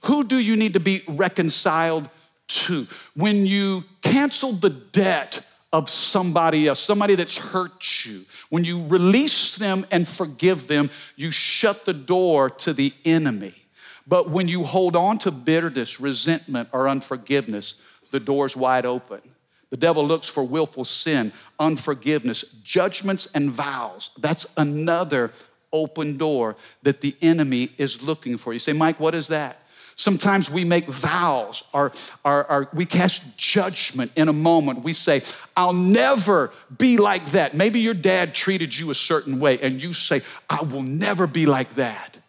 Who 0.04 0.24
do 0.24 0.38
you 0.38 0.56
need 0.56 0.74
to 0.74 0.80
be 0.80 1.02
reconciled 1.08 2.10
to? 2.48 2.88
When 3.16 3.46
you 3.46 3.84
cancel 4.02 4.54
the 4.54 4.70
debt 4.70 5.46
of 5.74 5.90
somebody 5.90 6.68
else, 6.68 6.80
somebody 6.80 7.16
that's 7.16 7.36
hurt 7.36 8.06
you, 8.06 8.22
when 8.50 8.64
you 8.64 8.86
release 8.88 9.58
them 9.58 9.86
and 9.92 10.08
forgive 10.08 10.68
them, 10.68 10.90
you 11.16 11.32
shut 11.32 11.84
the 11.86 11.94
door 11.94 12.52
to 12.52 12.72
the 12.72 12.94
enemy. 13.04 13.56
But 14.06 14.30
when 14.30 14.48
you 14.48 14.64
hold 14.64 14.96
on 14.96 15.18
to 15.20 15.32
bitterness, 15.32 16.00
resentment, 16.00 16.70
or 16.72 16.88
unforgiveness, 16.88 17.76
the 18.12 18.20
door's 18.20 18.56
wide 18.56 18.86
open. 18.86 19.22
The 19.72 19.78
devil 19.78 20.06
looks 20.06 20.30
for 20.30 20.44
willful 20.44 20.86
sin, 20.86 21.34
unforgiveness, 21.60 22.44
judgments, 22.64 23.32
and 23.34 23.50
vows. 23.50 24.12
That's 24.20 24.54
another 24.56 25.32
open 25.72 26.18
door 26.18 26.56
that 26.84 27.02
the 27.02 27.16
enemy 27.24 27.72
is 27.80 28.04
looking 28.04 28.38
for. 28.38 28.54
You 28.54 28.60
say, 28.60 28.74
Mike, 28.74 29.00
what 29.00 29.16
is 29.16 29.30
that? 29.30 29.60
Sometimes 29.96 30.50
we 30.50 30.66
make 30.66 30.86
vows 30.86 31.64
or, 31.74 31.92
or, 32.26 32.52
or, 32.52 32.70
we 32.74 32.86
cast 32.86 33.38
judgment 33.38 34.12
in 34.16 34.28
a 34.28 34.34
moment. 34.34 34.84
We 34.84 34.94
say, 34.94 35.22
I'll 35.56 35.74
never 35.74 36.52
be 36.76 36.98
like 36.98 37.26
that. 37.28 37.54
Maybe 37.54 37.80
your 37.80 37.94
dad 37.94 38.34
treated 38.34 38.78
you 38.78 38.90
a 38.90 38.96
certain 38.96 39.40
way, 39.40 39.60
and 39.60 39.82
you 39.82 39.94
say, 39.94 40.22
I 40.50 40.64
will 40.64 40.82
never 40.82 41.28
be 41.28 41.46
like 41.46 41.70
that 41.76 42.20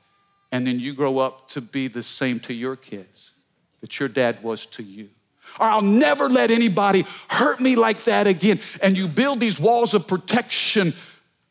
and 0.54 0.64
then 0.64 0.78
you 0.78 0.94
grow 0.94 1.18
up 1.18 1.49
to 1.49 1.61
be 1.61 1.88
the 1.88 2.04
same 2.04 2.38
to 2.38 2.54
your 2.54 2.76
kids 2.76 3.33
that 3.80 3.99
your 3.99 4.09
dad 4.09 4.40
was 4.40 4.66
to 4.66 4.85
you. 4.85 5.09
Or 5.59 5.66
I'll 5.66 5.83
never 5.83 6.28
let 6.28 6.52
anybody 6.52 7.04
hurt 7.28 7.61
me 7.61 7.75
like 7.75 8.04
that 8.04 8.28
again. 8.28 8.61
And 8.80 8.97
you 8.97 9.09
build 9.09 9.40
these 9.40 9.59
walls 9.59 9.94
of 9.94 10.06
protection, 10.06 10.92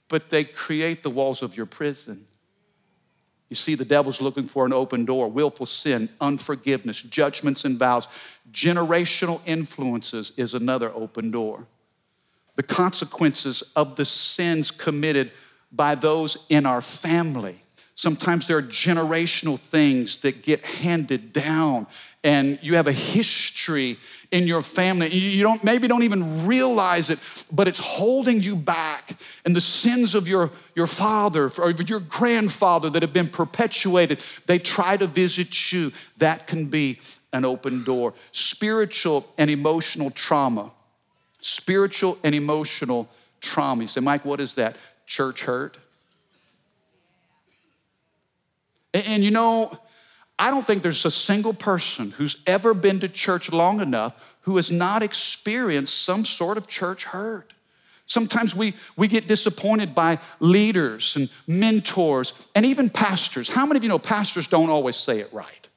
but 0.07 0.29
they 0.29 0.45
create 0.45 1.03
the 1.03 1.09
walls 1.09 1.43
of 1.43 1.57
your 1.57 1.65
prison. 1.65 2.23
You 3.53 3.57
see, 3.57 3.75
the 3.75 3.85
devil's 3.85 4.19
looking 4.19 4.45
for 4.45 4.65
an 4.65 4.73
open 4.73 5.05
door, 5.05 5.27
willful 5.27 5.67
sin, 5.67 6.09
unforgiveness, 6.19 7.03
judgments 7.03 7.65
and 7.65 7.77
vows. 7.77 8.07
Generational 8.51 9.41
influences 9.45 10.33
is 10.37 10.55
another 10.55 10.91
open 10.91 11.29
door. 11.29 11.67
The 12.55 12.63
consequences 12.63 13.61
of 13.75 13.95
the 13.95 14.05
sins 14.05 14.71
committed 14.71 15.33
by 15.71 15.93
those 15.93 16.47
in 16.49 16.65
our 16.65 16.81
family 16.81 17.63
Sometimes 17.95 18.47
there 18.47 18.57
are 18.57 18.63
generational 18.63 19.59
things 19.59 20.17
that 20.19 20.41
get 20.41 20.65
handed 20.65 21.31
down, 21.31 21.85
and 22.23 22.57
you 22.61 22.75
have 22.75 22.87
a 22.87 22.91
history 22.91 23.97
in 24.33 24.47
your 24.47 24.63
family. 24.63 25.13
You 25.13 25.43
don't 25.43 25.63
maybe 25.63 25.87
don't 25.87 26.03
even 26.03 26.47
realize 26.47 27.11
it, 27.11 27.19
but 27.51 27.67
it's 27.67 27.79
holding 27.79 28.41
you 28.41 28.55
back. 28.55 29.15
And 29.45 29.55
the 29.55 29.61
sins 29.61 30.15
of 30.15 30.27
your, 30.27 30.49
your 30.75 30.87
father 30.87 31.51
or 31.59 31.71
your 31.71 31.99
grandfather 31.99 32.89
that 32.89 33.03
have 33.03 33.13
been 33.13 33.27
perpetuated, 33.27 34.23
they 34.47 34.57
try 34.57 34.97
to 34.97 35.05
visit 35.05 35.71
you. 35.71 35.91
That 36.17 36.47
can 36.47 36.65
be 36.65 36.99
an 37.31 37.45
open 37.45 37.83
door. 37.83 38.15
Spiritual 38.31 39.25
and 39.37 39.49
emotional 39.51 40.09
trauma. 40.09 40.71
Spiritual 41.39 42.17
and 42.23 42.33
emotional 42.33 43.07
trauma. 43.39 43.83
You 43.83 43.87
say, 43.87 44.01
Mike, 44.01 44.25
what 44.25 44.41
is 44.41 44.55
that? 44.55 44.77
Church 45.05 45.43
hurt 45.43 45.77
And, 48.93 49.05
and 49.07 49.23
you 49.23 49.31
know, 49.31 49.77
I 50.39 50.49
don't 50.51 50.65
think 50.65 50.83
there's 50.83 51.05
a 51.05 51.11
single 51.11 51.53
person 51.53 52.11
who's 52.11 52.41
ever 52.47 52.73
been 52.73 52.99
to 52.99 53.07
church 53.07 53.51
long 53.51 53.79
enough 53.81 54.37
who 54.41 54.57
has 54.57 54.71
not 54.71 55.03
experienced 55.03 56.03
some 56.03 56.25
sort 56.25 56.57
of 56.57 56.67
church 56.67 57.05
hurt. 57.05 57.53
Sometimes 58.05 58.53
we, 58.53 58.73
we 58.97 59.07
get 59.07 59.27
disappointed 59.27 59.95
by 59.95 60.19
leaders 60.39 61.15
and 61.15 61.29
mentors 61.47 62.47
and 62.53 62.65
even 62.65 62.89
pastors. 62.89 63.49
How 63.49 63.65
many 63.65 63.77
of 63.77 63.83
you 63.83 63.89
know 63.89 63.99
pastors 63.99 64.47
don't 64.47 64.69
always 64.69 64.95
say 64.95 65.19
it 65.19 65.31
right? 65.31 65.69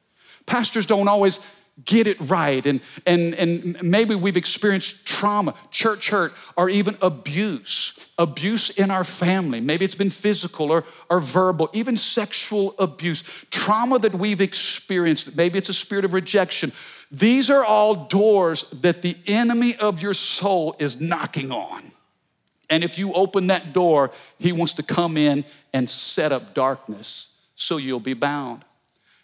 Pastors 0.47 0.87
don't 0.87 1.09
always 1.09 1.39
get 1.85 2.07
it 2.07 2.17
right. 2.21 2.65
And, 2.65 2.81
and, 3.05 3.35
and 3.35 3.83
maybe 3.83 4.15
we've 4.15 4.37
experienced 4.37 5.07
trauma, 5.07 5.55
church 5.71 6.11
hurt, 6.11 6.33
or 6.57 6.71
even 6.71 6.97
abuse, 7.03 8.11
abuse 8.19 8.71
in 8.71 8.91
our 8.91 9.05
family. 9.05 9.61
Maybe 9.61 9.85
it's 9.85 9.95
been 9.95 10.11
physical 10.11 10.71
or, 10.71 10.85
or 11.11 11.21
verbal, 11.21 11.69
even 11.75 11.97
sexual 11.97 12.75
abuse, 12.79 13.23
trauma 13.51 13.99
that 13.99 14.15
we've 14.15 14.41
experienced. 14.41 15.37
Maybe 15.37 15.59
it's 15.59 15.69
a 15.69 15.75
spirit 15.75 16.05
of 16.05 16.15
rejection. 16.15 16.73
These 17.11 17.51
are 17.51 17.65
all 17.65 18.07
doors 18.07 18.69
that 18.71 19.03
the 19.03 19.17
enemy 19.27 19.75
of 19.77 20.03
your 20.03 20.15
soul 20.15 20.77
is 20.79 21.01
knocking 21.01 21.53
on. 21.53 21.83
And 22.69 22.83
if 22.83 22.99
you 22.99 23.13
open 23.13 23.49
that 23.49 23.73
door, 23.73 24.11
he 24.39 24.51
wants 24.51 24.73
to 24.75 24.83
come 24.83 25.17
in 25.17 25.45
and 25.73 25.89
set 25.89 26.33
up 26.33 26.55
darkness 26.55 27.33
so 27.55 27.77
you'll 27.77 28.01
be 28.01 28.15
bound. 28.15 28.65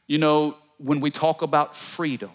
You 0.06 0.18
know, 0.18 0.56
when 0.78 1.00
we 1.00 1.10
talk 1.10 1.42
about 1.42 1.76
freedom, 1.76 2.30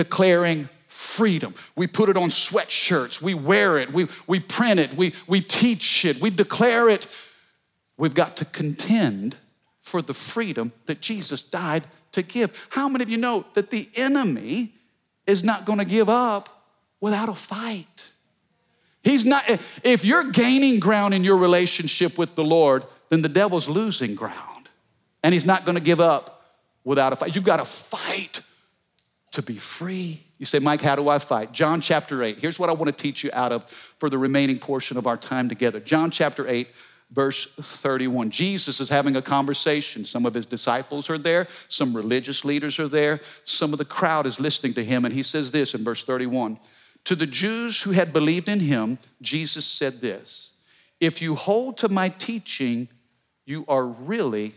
declaring 0.00 0.66
freedom. 0.86 1.52
We 1.76 1.86
put 1.86 2.08
it 2.08 2.16
on 2.16 2.30
sweatshirts, 2.30 3.20
we 3.20 3.34
wear 3.34 3.76
it, 3.76 3.92
we, 3.92 4.06
we 4.26 4.40
print 4.40 4.80
it, 4.80 4.94
we, 4.94 5.12
we 5.26 5.42
teach 5.42 6.06
it, 6.06 6.22
we 6.22 6.30
declare 6.30 6.88
it. 6.88 7.06
We've 7.98 8.14
got 8.14 8.34
to 8.38 8.46
contend 8.46 9.36
for 9.78 10.00
the 10.00 10.14
freedom 10.14 10.72
that 10.86 11.02
Jesus 11.02 11.42
died 11.42 11.84
to 12.12 12.22
give. 12.22 12.68
How 12.70 12.88
many 12.88 13.04
of 13.04 13.10
you 13.10 13.18
know 13.18 13.44
that 13.52 13.68
the 13.68 13.90
enemy 13.94 14.70
is 15.26 15.44
not 15.44 15.66
going 15.66 15.80
to 15.80 15.84
give 15.84 16.08
up 16.08 16.64
without 16.98 17.28
a 17.28 17.34
fight? 17.34 18.12
He's 19.02 19.26
not, 19.26 19.44
if 19.84 20.02
you're 20.02 20.30
gaining 20.30 20.80
ground 20.80 21.12
in 21.12 21.24
your 21.24 21.36
relationship 21.36 22.16
with 22.16 22.36
the 22.36 22.44
Lord, 22.44 22.86
then 23.10 23.20
the 23.20 23.28
devil's 23.28 23.68
losing 23.68 24.14
ground. 24.14 24.70
And 25.22 25.34
he's 25.34 25.44
not 25.44 25.66
going 25.66 25.76
to 25.76 25.84
give 25.84 26.00
up 26.00 26.56
without 26.84 27.12
a 27.12 27.16
fight. 27.16 27.34
You've 27.34 27.44
got 27.44 27.58
to 27.58 27.66
fight 27.66 28.40
to 29.32 29.42
be 29.42 29.56
free. 29.56 30.20
You 30.38 30.46
say, 30.46 30.58
Mike, 30.58 30.80
how 30.80 30.96
do 30.96 31.08
I 31.08 31.18
fight? 31.18 31.52
John 31.52 31.80
chapter 31.80 32.22
8. 32.22 32.38
Here's 32.38 32.58
what 32.58 32.68
I 32.68 32.72
want 32.72 32.86
to 32.86 33.02
teach 33.02 33.22
you 33.22 33.30
out 33.32 33.52
of 33.52 33.64
for 33.68 34.10
the 34.10 34.18
remaining 34.18 34.58
portion 34.58 34.96
of 34.96 35.06
our 35.06 35.16
time 35.16 35.48
together. 35.48 35.78
John 35.78 36.10
chapter 36.10 36.48
8, 36.48 36.68
verse 37.12 37.54
31. 37.54 38.30
Jesus 38.30 38.80
is 38.80 38.88
having 38.88 39.16
a 39.16 39.22
conversation. 39.22 40.04
Some 40.04 40.26
of 40.26 40.34
his 40.34 40.46
disciples 40.46 41.10
are 41.10 41.18
there, 41.18 41.46
some 41.68 41.96
religious 41.96 42.44
leaders 42.44 42.78
are 42.80 42.88
there, 42.88 43.20
some 43.44 43.72
of 43.72 43.78
the 43.78 43.84
crowd 43.84 44.26
is 44.26 44.40
listening 44.40 44.74
to 44.74 44.84
him. 44.84 45.04
And 45.04 45.14
he 45.14 45.22
says 45.22 45.52
this 45.52 45.74
in 45.74 45.84
verse 45.84 46.04
31 46.04 46.58
To 47.04 47.14
the 47.14 47.26
Jews 47.26 47.82
who 47.82 47.92
had 47.92 48.12
believed 48.12 48.48
in 48.48 48.60
him, 48.60 48.98
Jesus 49.22 49.64
said 49.64 50.00
this 50.00 50.54
If 50.98 51.22
you 51.22 51.36
hold 51.36 51.78
to 51.78 51.88
my 51.88 52.08
teaching, 52.08 52.88
you 53.46 53.64
are 53.68 53.86
really 53.86 54.54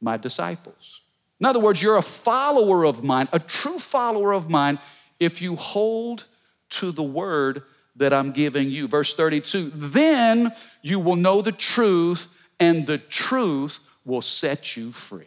my 0.00 0.16
disciples. 0.16 1.02
In 1.40 1.46
other 1.46 1.60
words, 1.60 1.82
you're 1.82 1.98
a 1.98 2.02
follower 2.02 2.84
of 2.84 3.04
mine, 3.04 3.28
a 3.32 3.38
true 3.38 3.78
follower 3.78 4.32
of 4.32 4.50
mine, 4.50 4.78
if 5.20 5.42
you 5.42 5.56
hold 5.56 6.24
to 6.70 6.92
the 6.92 7.02
word 7.02 7.62
that 7.96 8.12
I'm 8.12 8.32
giving 8.32 8.70
you. 8.70 8.88
Verse 8.88 9.14
32 9.14 9.70
then 9.70 10.50
you 10.82 11.00
will 11.00 11.16
know 11.16 11.42
the 11.42 11.52
truth, 11.52 12.28
and 12.60 12.86
the 12.86 12.98
truth 12.98 13.90
will 14.04 14.22
set 14.22 14.76
you 14.76 14.92
free. 14.92 15.24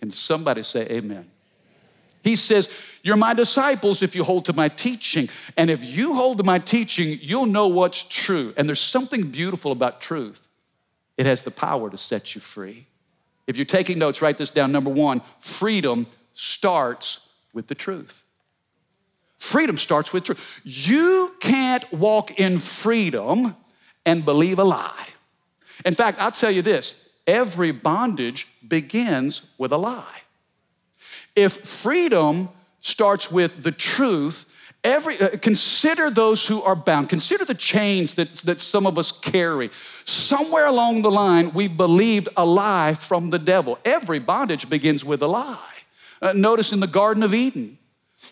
Can 0.00 0.10
somebody 0.10 0.62
say 0.62 0.86
amen? 0.90 1.26
He 2.22 2.36
says, 2.36 2.74
You're 3.02 3.16
my 3.16 3.34
disciples 3.34 4.02
if 4.02 4.14
you 4.14 4.24
hold 4.24 4.44
to 4.46 4.52
my 4.52 4.68
teaching. 4.68 5.28
And 5.56 5.70
if 5.70 5.84
you 5.84 6.14
hold 6.14 6.38
to 6.38 6.44
my 6.44 6.58
teaching, 6.58 7.18
you'll 7.20 7.46
know 7.46 7.68
what's 7.68 8.02
true. 8.02 8.54
And 8.56 8.68
there's 8.68 8.80
something 8.80 9.30
beautiful 9.30 9.72
about 9.72 10.00
truth, 10.00 10.48
it 11.16 11.26
has 11.26 11.42
the 11.42 11.50
power 11.50 11.90
to 11.90 11.96
set 11.96 12.34
you 12.34 12.40
free. 12.40 12.86
If 13.52 13.58
you're 13.58 13.66
taking 13.66 13.98
notes, 13.98 14.22
write 14.22 14.38
this 14.38 14.48
down. 14.48 14.72
Number 14.72 14.88
one, 14.88 15.20
freedom 15.38 16.06
starts 16.32 17.34
with 17.52 17.66
the 17.66 17.74
truth. 17.74 18.24
Freedom 19.36 19.76
starts 19.76 20.10
with 20.10 20.24
truth. 20.24 20.62
You 20.64 21.32
can't 21.38 21.92
walk 21.92 22.40
in 22.40 22.58
freedom 22.58 23.54
and 24.06 24.24
believe 24.24 24.58
a 24.58 24.64
lie. 24.64 25.08
In 25.84 25.94
fact, 25.94 26.18
I'll 26.18 26.32
tell 26.32 26.50
you 26.50 26.62
this 26.62 27.12
every 27.26 27.72
bondage 27.72 28.48
begins 28.66 29.50
with 29.58 29.70
a 29.70 29.76
lie. 29.76 30.22
If 31.36 31.58
freedom 31.58 32.48
starts 32.80 33.30
with 33.30 33.64
the 33.64 33.72
truth, 33.72 34.48
every 34.84 35.20
uh, 35.20 35.36
consider 35.40 36.10
those 36.10 36.46
who 36.46 36.62
are 36.62 36.76
bound. 36.76 37.08
Consider 37.08 37.44
the 37.44 37.54
chains 37.54 38.14
that, 38.14 38.30
that 38.30 38.60
some 38.60 38.86
of 38.86 38.98
us 38.98 39.12
carry. 39.12 39.70
Somewhere 39.72 40.66
along 40.66 41.02
the 41.02 41.10
line 41.10 41.52
we've 41.52 41.76
believed 41.76 42.28
a 42.36 42.44
lie 42.44 42.94
from 42.94 43.30
the 43.30 43.38
devil. 43.38 43.78
Every 43.84 44.18
bondage 44.18 44.68
begins 44.68 45.04
with 45.04 45.22
a 45.22 45.28
lie. 45.28 45.58
Uh, 46.20 46.32
notice 46.32 46.72
in 46.72 46.80
the 46.80 46.86
garden 46.86 47.22
of 47.22 47.34
eden 47.34 47.78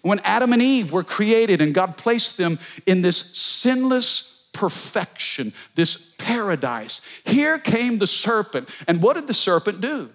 when 0.02 0.20
adam 0.20 0.52
and 0.52 0.62
eve 0.62 0.92
were 0.92 1.02
created 1.02 1.60
and 1.60 1.74
god 1.74 1.96
placed 1.96 2.36
them 2.38 2.56
in 2.86 3.02
this 3.02 3.16
sinless 3.36 4.46
perfection 4.52 5.52
this 5.74 6.14
paradise 6.16 7.00
here 7.24 7.58
came 7.58 7.98
the 7.98 8.06
serpent. 8.06 8.68
And 8.86 9.02
what 9.02 9.14
did 9.14 9.26
the 9.26 9.34
serpent 9.34 9.80
do? 9.80 10.10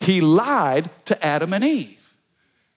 He 0.00 0.20
lied 0.20 0.90
to 1.06 1.24
adam 1.24 1.52
and 1.52 1.62
eve 1.62 2.03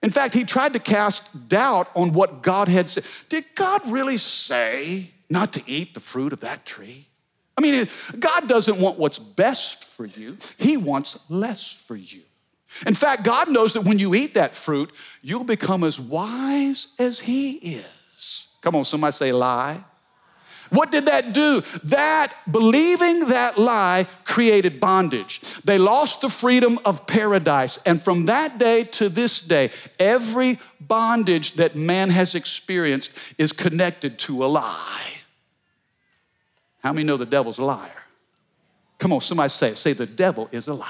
in 0.02 0.10
fact, 0.10 0.34
he 0.34 0.44
tried 0.44 0.74
to 0.74 0.78
cast 0.78 1.48
doubt 1.48 1.88
on 1.96 2.12
what 2.12 2.42
God 2.42 2.68
had 2.68 2.88
said. 2.88 3.04
Did 3.28 3.44
God 3.54 3.82
really 3.86 4.16
say 4.16 5.10
not 5.28 5.52
to 5.54 5.62
eat 5.66 5.94
the 5.94 6.00
fruit 6.00 6.32
of 6.32 6.40
that 6.40 6.64
tree? 6.64 7.06
I 7.56 7.60
mean, 7.60 7.86
God 8.18 8.48
doesn't 8.48 8.78
want 8.78 8.98
what's 8.98 9.18
best 9.18 9.84
for 9.84 10.06
you, 10.06 10.36
He 10.56 10.76
wants 10.76 11.28
less 11.28 11.72
for 11.72 11.96
you. 11.96 12.22
In 12.86 12.94
fact, 12.94 13.24
God 13.24 13.50
knows 13.50 13.72
that 13.72 13.82
when 13.82 13.98
you 13.98 14.14
eat 14.14 14.34
that 14.34 14.54
fruit, 14.54 14.92
you'll 15.22 15.42
become 15.42 15.82
as 15.82 15.98
wise 15.98 16.94
as 17.00 17.18
He 17.18 17.52
is. 17.54 18.48
Come 18.60 18.76
on, 18.76 18.84
somebody 18.84 19.12
say 19.12 19.32
lie. 19.32 19.82
What 20.70 20.92
did 20.92 21.06
that 21.06 21.32
do? 21.32 21.62
That 21.84 22.32
believing 22.50 23.28
that 23.28 23.58
lie 23.58 24.06
created 24.24 24.80
bondage. 24.80 25.40
They 25.62 25.78
lost 25.78 26.20
the 26.20 26.28
freedom 26.28 26.78
of 26.84 27.06
paradise. 27.06 27.78
And 27.86 28.00
from 28.00 28.26
that 28.26 28.58
day 28.58 28.84
to 28.92 29.08
this 29.08 29.40
day, 29.40 29.70
every 29.98 30.58
bondage 30.80 31.54
that 31.54 31.74
man 31.74 32.10
has 32.10 32.34
experienced 32.34 33.34
is 33.38 33.52
connected 33.52 34.18
to 34.20 34.44
a 34.44 34.46
lie. 34.46 35.14
How 36.82 36.92
many 36.92 37.04
know 37.04 37.16
the 37.16 37.26
devil's 37.26 37.58
a 37.58 37.64
liar? 37.64 38.04
Come 38.98 39.12
on, 39.12 39.20
somebody 39.20 39.50
say 39.50 39.70
it. 39.70 39.78
Say, 39.78 39.92
the 39.92 40.06
devil 40.06 40.48
is 40.52 40.68
a 40.68 40.74
liar. 40.74 40.86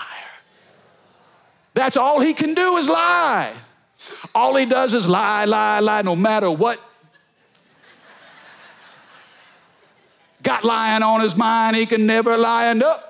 That's 1.75 1.97
all 1.97 2.21
he 2.21 2.35
can 2.35 2.55
do 2.55 2.77
is 2.77 2.89
lie. 2.89 3.53
All 4.35 4.57
he 4.57 4.67
does 4.67 4.95
is 4.95 5.09
lie, 5.09 5.45
lie, 5.45 5.81
lie, 5.81 6.03
no 6.03 6.17
matter 6.17 6.51
what 6.51 6.81
got 10.43 10.65
lying 10.65 11.03
on 11.03 11.21
his 11.21 11.37
mind, 11.37 11.77
he 11.77 11.87
can 11.87 12.07
never 12.07 12.37
lie 12.37 12.71
enough. 12.71 13.05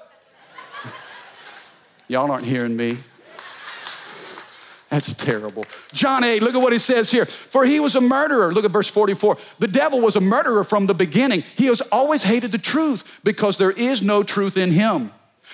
Y'all 2.09 2.31
aren't 2.31 2.47
hearing 2.47 2.77
me. 2.77 2.97
That's 4.89 5.13
terrible. 5.13 5.65
John 5.93 6.25
8, 6.25 6.43
look 6.43 6.55
at 6.55 6.63
what 6.63 6.73
he 6.73 6.79
says 6.79 7.11
here. 7.11 7.27
For 7.27 7.67
he 7.67 7.79
was 7.79 7.95
a 7.95 8.01
murderer. 8.01 8.55
Look 8.55 8.65
at 8.65 8.71
verse 8.71 8.89
44. 8.89 9.37
The 9.59 9.69
devil 9.69 10.01
was 10.01 10.17
a 10.17 10.21
murderer 10.21 10.65
from 10.65 10.87
the 10.87 10.95
beginning. 10.95 11.43
He 11.57 11.67
has 11.67 11.83
always 11.93 12.23
hated 12.23 12.53
the 12.53 12.59
truth 12.59 13.21
because 13.23 13.59
there 13.59 13.71
is 13.71 14.03
no 14.03 14.23
truth 14.23 14.57
in 14.57 14.71
him. 14.71 15.11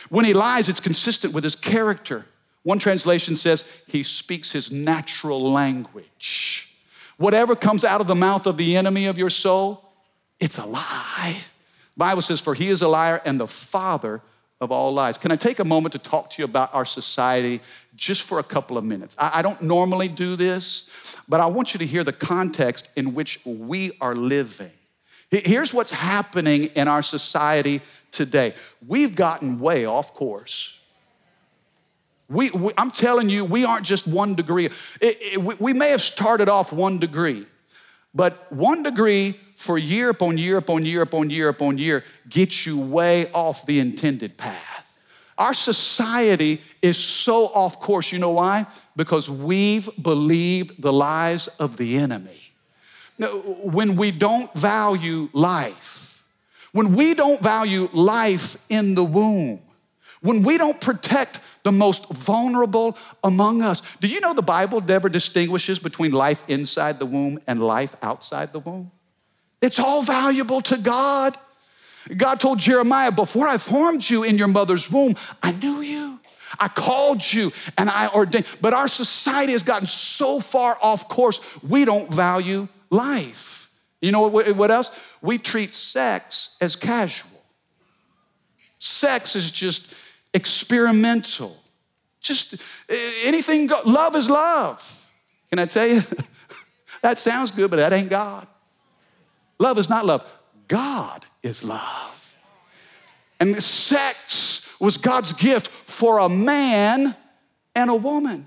When 0.09 0.25
he 0.25 0.33
lies, 0.33 0.69
it's 0.69 0.81
consistent 0.81 1.35
with 1.35 1.43
his 1.43 1.57
character. 1.57 2.27
One 2.63 2.79
translation 2.79 3.35
says 3.35 3.83
he 3.89 4.05
speaks 4.05 4.53
his 4.53 4.71
natural 4.71 5.53
language. 5.53 6.77
Whatever 7.17 7.57
comes 7.57 7.85
out 7.85 8.01
of 8.01 8.07
the 8.07 8.15
mouth 8.15 8.47
of 8.47 8.57
the 8.57 8.77
enemy 8.77 9.07
of 9.07 9.19
your 9.19 9.31
soul, 9.31 9.93
it's 10.39 10.59
a 10.59 10.65
lie. 10.65 11.39
Bible 11.97 12.23
says, 12.23 12.41
For 12.41 12.55
he 12.55 12.69
is 12.69 12.83
a 12.83 12.89
liar 12.89 13.21
and 13.25 13.39
the 13.39 13.47
father 13.47 14.23
of 14.61 14.73
all 14.73 14.93
lies. 14.93 15.19
Can 15.19 15.31
I 15.31 15.37
take 15.37 15.59
a 15.59 15.65
moment 15.65 15.93
to 15.93 15.99
talk 15.99 16.31
to 16.31 16.43
you 16.43 16.45
about 16.45 16.75
our 16.75 16.85
society 16.85 17.61
just 17.95 18.23
for 18.23 18.39
a 18.39 18.43
couple 18.43 18.77
of 18.77 18.85
minutes? 18.85 19.17
I, 19.19 19.43
don't 19.43 19.61
normally 19.63 20.09
do 20.09 20.37
this, 20.37 21.17
but 21.29 21.41
I 21.41 21.47
want 21.47 21.75
you 21.75 21.79
to 21.79 21.87
hear 21.87 22.05
the 22.05 22.13
context 22.13 22.89
in 22.97 23.15
which 23.15 23.41
we 23.45 23.93
are 24.01 24.15
living. 24.15 24.73
Here's 25.31 25.75
what's 25.75 25.91
happening 25.91 26.65
in 26.77 26.89
our 26.89 27.03
society 27.03 27.81
today 28.13 28.55
we've 28.87 29.15
gotten 29.15 29.59
way 29.59 29.85
off 29.85 30.15
course. 30.15 30.81
We, 32.29 32.51
we, 32.51 32.73
I'm 32.79 32.91
telling 32.91 33.29
you, 33.29 33.45
we 33.45 33.65
aren't 33.65 33.85
just 33.85 34.07
one 34.07 34.35
degree. 34.35 34.67
It, 34.67 34.73
it, 35.01 35.39
we, 35.39 35.55
we 35.61 35.73
may 35.75 35.91
have 35.91 36.01
started 36.01 36.49
off 36.49 36.73
one 36.73 36.99
degree, 36.99 37.45
but 38.15 38.51
one 38.51 38.83
degree 38.83 39.39
for 39.65 39.79
year 39.79 40.11
upon 40.11 40.39
year 40.39 40.59
upon 40.59 40.85
year 40.85 41.03
upon 41.03 41.31
year 41.31 41.49
upon 41.49 41.79
year 41.79 42.05
gets 42.29 42.67
you 42.67 42.79
way 42.79 43.31
off 43.33 43.67
the 43.67 43.81
intended 43.81 44.37
path. 44.37 44.97
Our 45.37 45.55
society 45.55 46.61
is 46.81 46.97
so 46.97 47.47
off 47.47 47.81
course. 47.81 48.13
You 48.13 48.19
know 48.21 48.31
why? 48.31 48.67
Because 48.95 49.29
we've 49.29 49.89
believed 50.01 50.81
the 50.81 50.93
lies 50.93 51.49
of 51.49 51.77
the 51.77 51.97
enemy. 51.97 52.41
When 53.19 53.97
we 53.97 54.11
don't 54.11 54.53
value 54.55 55.29
life, 55.33 56.25
when 56.73 56.95
we 56.95 57.15
don't 57.15 57.41
value 57.41 57.89
life 57.93 58.65
in 58.69 58.95
the 58.95 59.05
womb, 59.05 59.61
when 60.21 60.43
we 60.43 60.59
don't 60.59 60.81
protect 60.81 61.41
the 61.65 61.73
most 61.73 62.13
vulnerable 62.13 62.97
among 63.25 63.63
us. 63.63 63.97
Do 63.97 64.07
you 64.07 64.21
know 64.21 64.35
the 64.35 64.43
Bible 64.43 64.81
never 64.81 65.09
distinguishes 65.09 65.79
between 65.79 66.13
life 66.13 66.49
inside 66.49 66.99
the 66.99 67.07
womb 67.07 67.39
and 67.47 67.61
life 67.63 67.97
outside 68.03 68.53
the 68.53 68.61
womb? 68.61 68.91
It's 69.65 69.79
all 69.79 70.03
valuable 70.03 70.61
to 70.61 70.77
God. 70.77 71.39
God 72.15 72.39
told 72.39 72.59
Jeremiah, 72.59 73.11
Before 73.11 73.49
I 73.49 73.57
formed 73.57 74.09
you 74.11 74.23
in 74.23 74.37
your 74.37 74.49
mother's 74.49 74.93
womb, 74.93 75.15
I 75.43 75.53
knew 75.53 75.81
you. 75.81 76.21
I 76.61 76.69
called 76.69 77.33
you 77.33 77.51
and 77.79 77.89
I 77.89 78.09
ordained. 78.09 78.47
But 78.61 78.75
our 78.75 78.89
society 78.89 79.53
has 79.53 79.63
gotten 79.63 79.87
so 79.87 80.39
far 80.39 80.77
off 80.83 81.09
course, 81.09 81.41
we 81.63 81.87
don't 81.87 82.13
value 82.13 82.69
life. 82.91 83.71
You 84.03 84.13
know 84.13 84.29
what, 84.29 84.71
else? 84.71 85.17
We 85.23 85.39
treat 85.39 85.73
sex 85.73 86.59
as 86.61 86.77
casual. 86.77 87.31
Sex 88.79 89.35
is 89.35 89.51
just 89.51 89.95
experimental. 90.35 91.57
Just 92.21 92.55
eh, 92.91 93.13
anything, 93.25 93.71
love 93.87 94.15
is 94.15 94.29
love. 94.29 95.11
Can 95.49 95.59
I 95.59 95.65
tell 95.65 95.87
you? 95.87 96.03
that 97.01 97.17
sounds 97.19 97.51
good, 97.51 97.71
but 97.71 97.77
that 97.77 97.95
ain't 97.95 98.11
God. 98.11 98.47
Love 99.65 99.79
is 99.79 99.89
not 99.89 100.05
love, 100.05 100.31
God 100.69 101.25
is 101.43 101.65
love. 101.65 102.37
And 103.41 103.57
sex 103.57 104.79
was 104.79 104.99
God's 104.99 105.33
gift 105.33 105.69
for 105.69 106.19
a 106.19 106.29
man 106.29 107.17
and 107.75 107.89
a 107.89 107.95
woman 107.95 108.47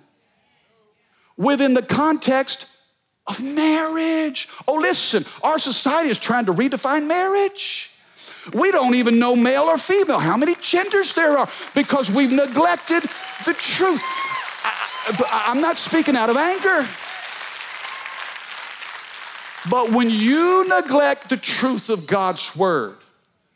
within 1.35 1.73
the 1.73 1.81
context 1.81 2.67
of 3.25 3.43
marriage. 3.43 4.47
Oh, 4.67 4.75
listen, 4.75 5.25
our 5.41 5.57
society 5.57 6.09
is 6.09 6.19
trying 6.19 6.45
to 6.45 6.53
redefine 6.53 7.07
marriage. 7.07 7.91
We 8.53 8.69
don't 8.71 8.93
even 8.93 9.17
know 9.17 9.35
male 9.35 9.63
or 9.63 9.79
female, 9.79 10.19
how 10.19 10.37
many 10.37 10.53
genders 10.61 11.15
there 11.15 11.35
are, 11.39 11.49
because 11.73 12.11
we've 12.11 12.31
neglected 12.31 13.01
the 13.43 13.55
truth. 13.57 14.03
I, 14.63 15.51
am 15.55 15.61
not 15.61 15.77
speaking 15.77 16.15
out 16.15 16.29
of 16.29 16.37
anger. 16.37 16.87
But 19.69 19.91
when 19.91 20.09
you 20.09 20.67
neglect 20.69 21.29
the 21.29 21.37
truth 21.37 21.89
of 21.89 22.07
God's 22.07 22.55
word, 22.55 22.97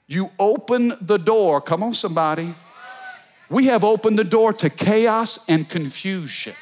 you 0.08 0.30
open 0.40 0.94
the 1.00 1.18
door. 1.18 1.62
Come 1.62 1.84
on, 1.84 1.94
somebody. 1.94 2.54
We 3.50 3.66
have 3.68 3.84
opened 3.84 4.18
the 4.18 4.24
door 4.24 4.54
to 4.54 4.70
chaos 4.70 5.46
and 5.48 5.68
confusion. 5.68 6.54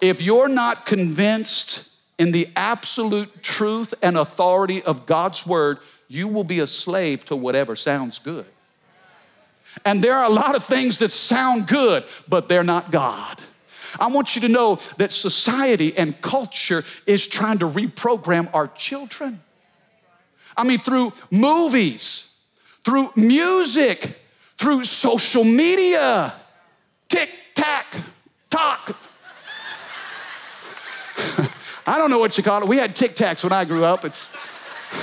If 0.00 0.20
you're 0.20 0.48
not 0.48 0.84
convinced 0.84 1.88
in 2.18 2.32
the 2.32 2.48
absolute 2.56 3.42
truth 3.42 3.94
and 4.02 4.16
authority 4.16 4.82
of 4.82 5.06
God's 5.06 5.46
word, 5.46 5.78
you 6.08 6.28
will 6.28 6.44
be 6.44 6.60
a 6.60 6.66
slave 6.66 7.24
to 7.26 7.36
whatever 7.36 7.76
sounds 7.76 8.18
good. 8.18 8.46
And 9.84 10.02
there 10.02 10.14
are 10.14 10.24
a 10.24 10.32
lot 10.32 10.54
of 10.54 10.64
things 10.64 10.98
that 10.98 11.10
sound 11.10 11.66
good, 11.66 12.04
but 12.28 12.48
they're 12.48 12.64
not 12.64 12.90
God. 12.90 13.40
I 13.98 14.08
want 14.08 14.36
you 14.36 14.42
to 14.42 14.48
know 14.48 14.76
that 14.98 15.10
society 15.12 15.96
and 15.96 16.20
culture 16.20 16.84
is 17.06 17.26
trying 17.26 17.58
to 17.58 17.68
reprogram 17.68 18.52
our 18.54 18.68
children. 18.68 19.40
I 20.56 20.64
mean, 20.64 20.78
through 20.78 21.12
movies, 21.30 22.40
through 22.84 23.10
music, 23.16 24.18
through 24.56 24.84
social 24.84 25.44
media, 25.44 26.32
tick 27.08 27.30
tack, 27.54 27.86
talk. 28.48 28.96
I 31.86 31.98
don't 31.98 32.10
know 32.10 32.18
what 32.18 32.36
you 32.36 32.42
call 32.42 32.62
it. 32.62 32.68
We 32.68 32.78
had 32.78 32.96
tic 32.96 33.12
tacs 33.12 33.44
when 33.44 33.52
I 33.52 33.64
grew 33.64 33.84
up. 33.84 34.04
It's 34.04 34.32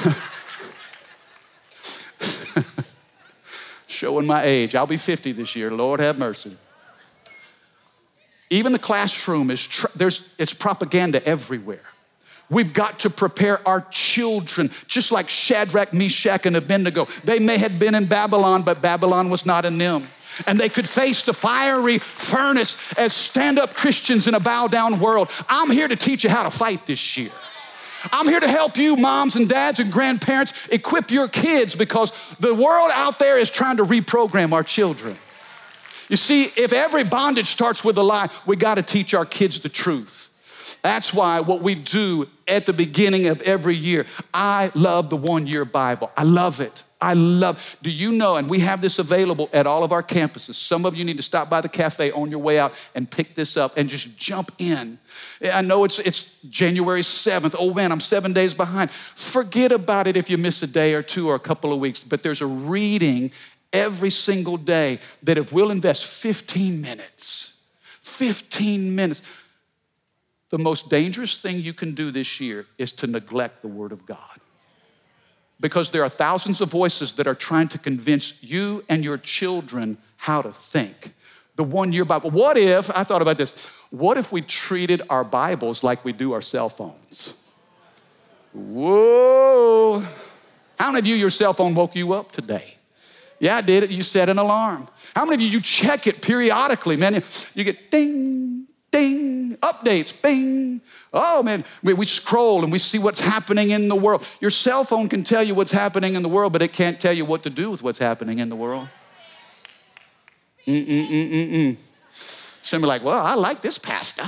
showing 3.87 4.27
my 4.27 4.43
age. 4.43 4.75
I'll 4.75 4.85
be 4.85 4.97
50 4.97 5.31
this 5.31 5.55
year. 5.55 5.71
Lord 5.71 6.01
have 6.01 6.17
mercy. 6.17 6.57
Even 8.49 8.71
the 8.71 8.79
classroom 8.79 9.49
is, 9.49 9.85
there's, 9.95 10.35
it's 10.37 10.53
propaganda 10.53 11.25
everywhere. 11.25 11.81
We've 12.49 12.73
got 12.73 12.99
to 12.99 13.09
prepare 13.09 13.67
our 13.67 13.81
children, 13.89 14.69
just 14.87 15.11
like 15.11 15.29
Shadrach, 15.29 15.93
Meshach, 15.93 16.45
and 16.45 16.55
Abednego. 16.55 17.05
They 17.23 17.39
may 17.39 17.57
have 17.57 17.79
been 17.79 17.95
in 17.95 18.05
Babylon, 18.05 18.63
but 18.63 18.81
Babylon 18.81 19.29
was 19.29 19.45
not 19.45 19.65
in 19.65 19.77
them. 19.77 20.03
And 20.45 20.59
they 20.59 20.69
could 20.69 20.89
face 20.89 21.23
the 21.23 21.33
fiery 21.33 21.99
furnace 21.99 22.97
as 22.97 23.13
stand 23.13 23.59
up 23.59 23.73
Christians 23.73 24.27
in 24.27 24.33
a 24.33 24.39
bow 24.39 24.67
down 24.67 24.99
world. 24.99 25.31
I'm 25.47 25.71
here 25.71 25.87
to 25.87 25.95
teach 25.95 26.23
you 26.23 26.29
how 26.29 26.43
to 26.43 26.51
fight 26.51 26.85
this 26.85 27.17
year. 27.17 27.31
I'm 28.11 28.27
here 28.27 28.39
to 28.39 28.49
help 28.49 28.77
you, 28.77 28.97
moms 28.97 29.35
and 29.35 29.47
dads 29.47 29.79
and 29.79 29.91
grandparents, 29.91 30.67
equip 30.67 31.09
your 31.09 31.27
kids 31.27 31.75
because 31.75 32.11
the 32.37 32.53
world 32.53 32.91
out 32.93 33.19
there 33.19 33.39
is 33.39 33.49
trying 33.49 33.77
to 33.77 33.85
reprogram 33.85 34.51
our 34.51 34.63
children. 34.63 35.15
You 36.09 36.17
see, 36.17 36.43
if 36.43 36.73
every 36.73 37.03
bondage 37.03 37.47
starts 37.47 37.83
with 37.83 37.97
a 37.97 38.03
lie, 38.03 38.29
we 38.45 38.55
got 38.55 38.75
to 38.75 38.83
teach 38.83 39.13
our 39.13 39.25
kids 39.25 39.61
the 39.61 39.69
truth. 39.69 40.29
That's 40.81 41.13
why 41.13 41.39
what 41.39 41.61
we 41.61 41.75
do 41.75 42.27
at 42.47 42.65
the 42.65 42.73
beginning 42.73 43.27
of 43.27 43.41
every 43.41 43.75
year, 43.75 44.05
I 44.33 44.71
love 44.75 45.09
the 45.09 45.15
one 45.15 45.47
year 45.47 45.63
Bible. 45.63 46.11
I 46.17 46.23
love 46.23 46.59
it. 46.59 46.83
I 47.03 47.15
love, 47.15 47.77
do 47.81 47.91
you 47.91 48.13
know, 48.13 48.37
and 48.37 48.49
we 48.49 48.59
have 48.59 48.79
this 48.79 48.97
available 48.97 49.49
at 49.51 49.67
all 49.67 49.83
of 49.83 49.91
our 49.91 50.01
campuses. 50.01 50.53
Some 50.53 50.85
of 50.85 50.95
you 50.95 51.03
need 51.03 51.17
to 51.17 51.23
stop 51.23 51.49
by 51.49 51.59
the 51.59 51.67
cafe 51.67 52.11
on 52.13 52.31
your 52.31 52.39
way 52.39 52.59
out 52.59 52.73
and 52.95 53.11
pick 53.11 53.35
this 53.35 53.57
up 53.57 53.75
and 53.75 53.89
just 53.89 54.17
jump 54.17 54.51
in. 54.57 54.97
I 55.53 55.61
know 55.61 55.83
it's, 55.83 55.99
it's 55.99 56.41
January 56.43 57.01
7th. 57.01 57.55
Oh 57.59 57.73
man, 57.73 57.91
I'm 57.91 57.99
seven 57.99 58.31
days 58.31 58.53
behind. 58.53 58.89
Forget 58.89 59.73
about 59.73 60.07
it 60.07 60.15
if 60.15 60.29
you 60.29 60.37
miss 60.37 60.63
a 60.63 60.67
day 60.67 60.93
or 60.93 61.01
two 61.01 61.27
or 61.27 61.35
a 61.35 61.39
couple 61.39 61.73
of 61.73 61.79
weeks, 61.79 62.05
but 62.05 62.23
there's 62.23 62.41
a 62.41 62.47
reading 62.47 63.33
every 63.73 64.11
single 64.11 64.55
day 64.55 64.99
that 65.23 65.37
if 65.37 65.51
we'll 65.51 65.71
invest 65.71 66.05
15 66.05 66.79
minutes, 66.79 67.59
15 67.99 68.95
minutes, 68.95 69.29
the 70.49 70.59
most 70.59 70.89
dangerous 70.89 71.37
thing 71.39 71.59
you 71.59 71.73
can 71.73 71.95
do 71.95 72.11
this 72.11 72.39
year 72.39 72.67
is 72.77 72.91
to 72.91 73.07
neglect 73.07 73.63
the 73.63 73.67
Word 73.67 73.91
of 73.91 74.05
God 74.05 74.19
because 75.63 75.91
there 75.91 76.03
are 76.03 76.09
thousands 76.09 76.59
of 76.59 76.69
voices 76.69 77.13
that 77.13 77.25
are 77.25 77.33
trying 77.33 77.69
to 77.69 77.77
convince 77.79 78.43
you 78.43 78.83
and 78.89 79.01
your 79.01 79.17
children 79.17 79.97
how 80.17 80.41
to 80.41 80.51
think. 80.51 81.13
The 81.55 81.63
one 81.63 81.93
year 81.93 82.03
Bible. 82.03 82.31
What 82.31 82.57
if, 82.57 82.89
I 82.95 83.05
thought 83.05 83.21
about 83.21 83.37
this, 83.37 83.67
what 83.89 84.17
if 84.17 84.31
we 84.31 84.41
treated 84.41 85.01
our 85.09 85.23
Bibles 85.23 85.81
like 85.81 86.03
we 86.03 86.11
do 86.11 86.33
our 86.33 86.41
cell 86.41 86.67
phones? 86.67 87.41
Whoa. 88.51 90.03
How 90.77 90.91
many 90.91 90.99
of 90.99 91.05
you, 91.05 91.15
your 91.15 91.29
cell 91.29 91.53
phone 91.53 91.73
woke 91.75 91.95
you 91.95 92.11
up 92.11 92.33
today? 92.33 92.75
Yeah, 93.39 93.57
I 93.57 93.61
did 93.61 93.83
it. 93.83 93.91
You 93.91 94.03
set 94.03 94.29
an 94.29 94.37
alarm. 94.37 94.87
How 95.15 95.25
many 95.25 95.35
of 95.35 95.41
you, 95.41 95.47
you 95.47 95.61
check 95.61 96.07
it 96.07 96.21
periodically, 96.21 96.97
man? 96.97 97.21
You 97.53 97.63
get 97.63 97.91
ding, 97.91 98.67
ding, 98.91 99.55
updates, 99.57 100.13
bing. 100.21 100.81
Oh 101.13 101.43
man, 101.43 101.63
we 101.83 102.05
scroll 102.05 102.63
and 102.63 102.71
we 102.71 102.79
see 102.79 102.97
what's 102.97 103.19
happening 103.19 103.69
in 103.69 103.87
the 103.87 103.95
world. 103.95 104.27
Your 104.41 104.49
cell 104.49 104.83
phone 104.83 105.09
can 105.09 105.23
tell 105.23 105.43
you 105.43 105.53
what's 105.53 105.71
happening 105.71 106.15
in 106.15 106.23
the 106.23 106.29
world, 106.29 106.53
but 106.53 106.61
it 106.61 106.73
can't 106.73 106.99
tell 106.99 107.13
you 107.13 107.25
what 107.25 107.43
to 107.43 107.49
do 107.49 107.69
with 107.69 107.83
what's 107.83 107.99
happening 107.99 108.39
in 108.39 108.49
the 108.49 108.55
world. 108.55 108.87
Mm-mm-mm-mm-mm. 110.65 111.77
Some 112.63 112.83
are 112.83 112.87
like, 112.87 113.03
well, 113.03 113.23
I 113.23 113.35
like 113.35 113.61
this 113.61 113.77
pastor. 113.77 114.25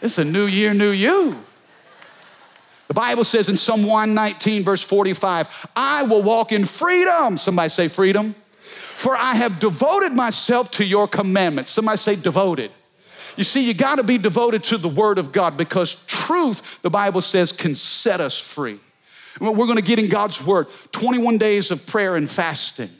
It's 0.00 0.18
a 0.18 0.24
new 0.24 0.46
year, 0.46 0.72
new 0.72 0.90
you. 0.90 1.36
The 2.90 2.94
Bible 2.94 3.22
says 3.22 3.48
in 3.48 3.56
Psalm 3.56 3.84
119, 3.84 4.64
verse 4.64 4.82
45, 4.82 5.68
I 5.76 6.02
will 6.02 6.24
walk 6.24 6.50
in 6.50 6.64
freedom. 6.64 7.38
Somebody 7.38 7.68
say 7.68 7.86
freedom. 7.86 8.32
For 8.32 9.16
I 9.16 9.36
have 9.36 9.60
devoted 9.60 10.12
myself 10.12 10.72
to 10.72 10.84
your 10.84 11.06
commandments. 11.06 11.70
Somebody 11.70 11.98
say 11.98 12.16
devoted. 12.16 12.72
You 13.36 13.44
see, 13.44 13.64
you 13.64 13.74
got 13.74 13.98
to 13.98 14.02
be 14.02 14.18
devoted 14.18 14.64
to 14.64 14.76
the 14.76 14.88
Word 14.88 15.18
of 15.18 15.30
God 15.30 15.56
because 15.56 16.04
truth, 16.06 16.82
the 16.82 16.90
Bible 16.90 17.20
says, 17.20 17.52
can 17.52 17.76
set 17.76 18.20
us 18.20 18.40
free. 18.40 18.80
We're 19.40 19.54
going 19.54 19.76
to 19.76 19.82
get 19.82 20.00
in 20.00 20.08
God's 20.08 20.44
Word 20.44 20.66
21 20.90 21.38
days 21.38 21.70
of 21.70 21.86
prayer 21.86 22.16
and 22.16 22.28
fasting. 22.28 22.90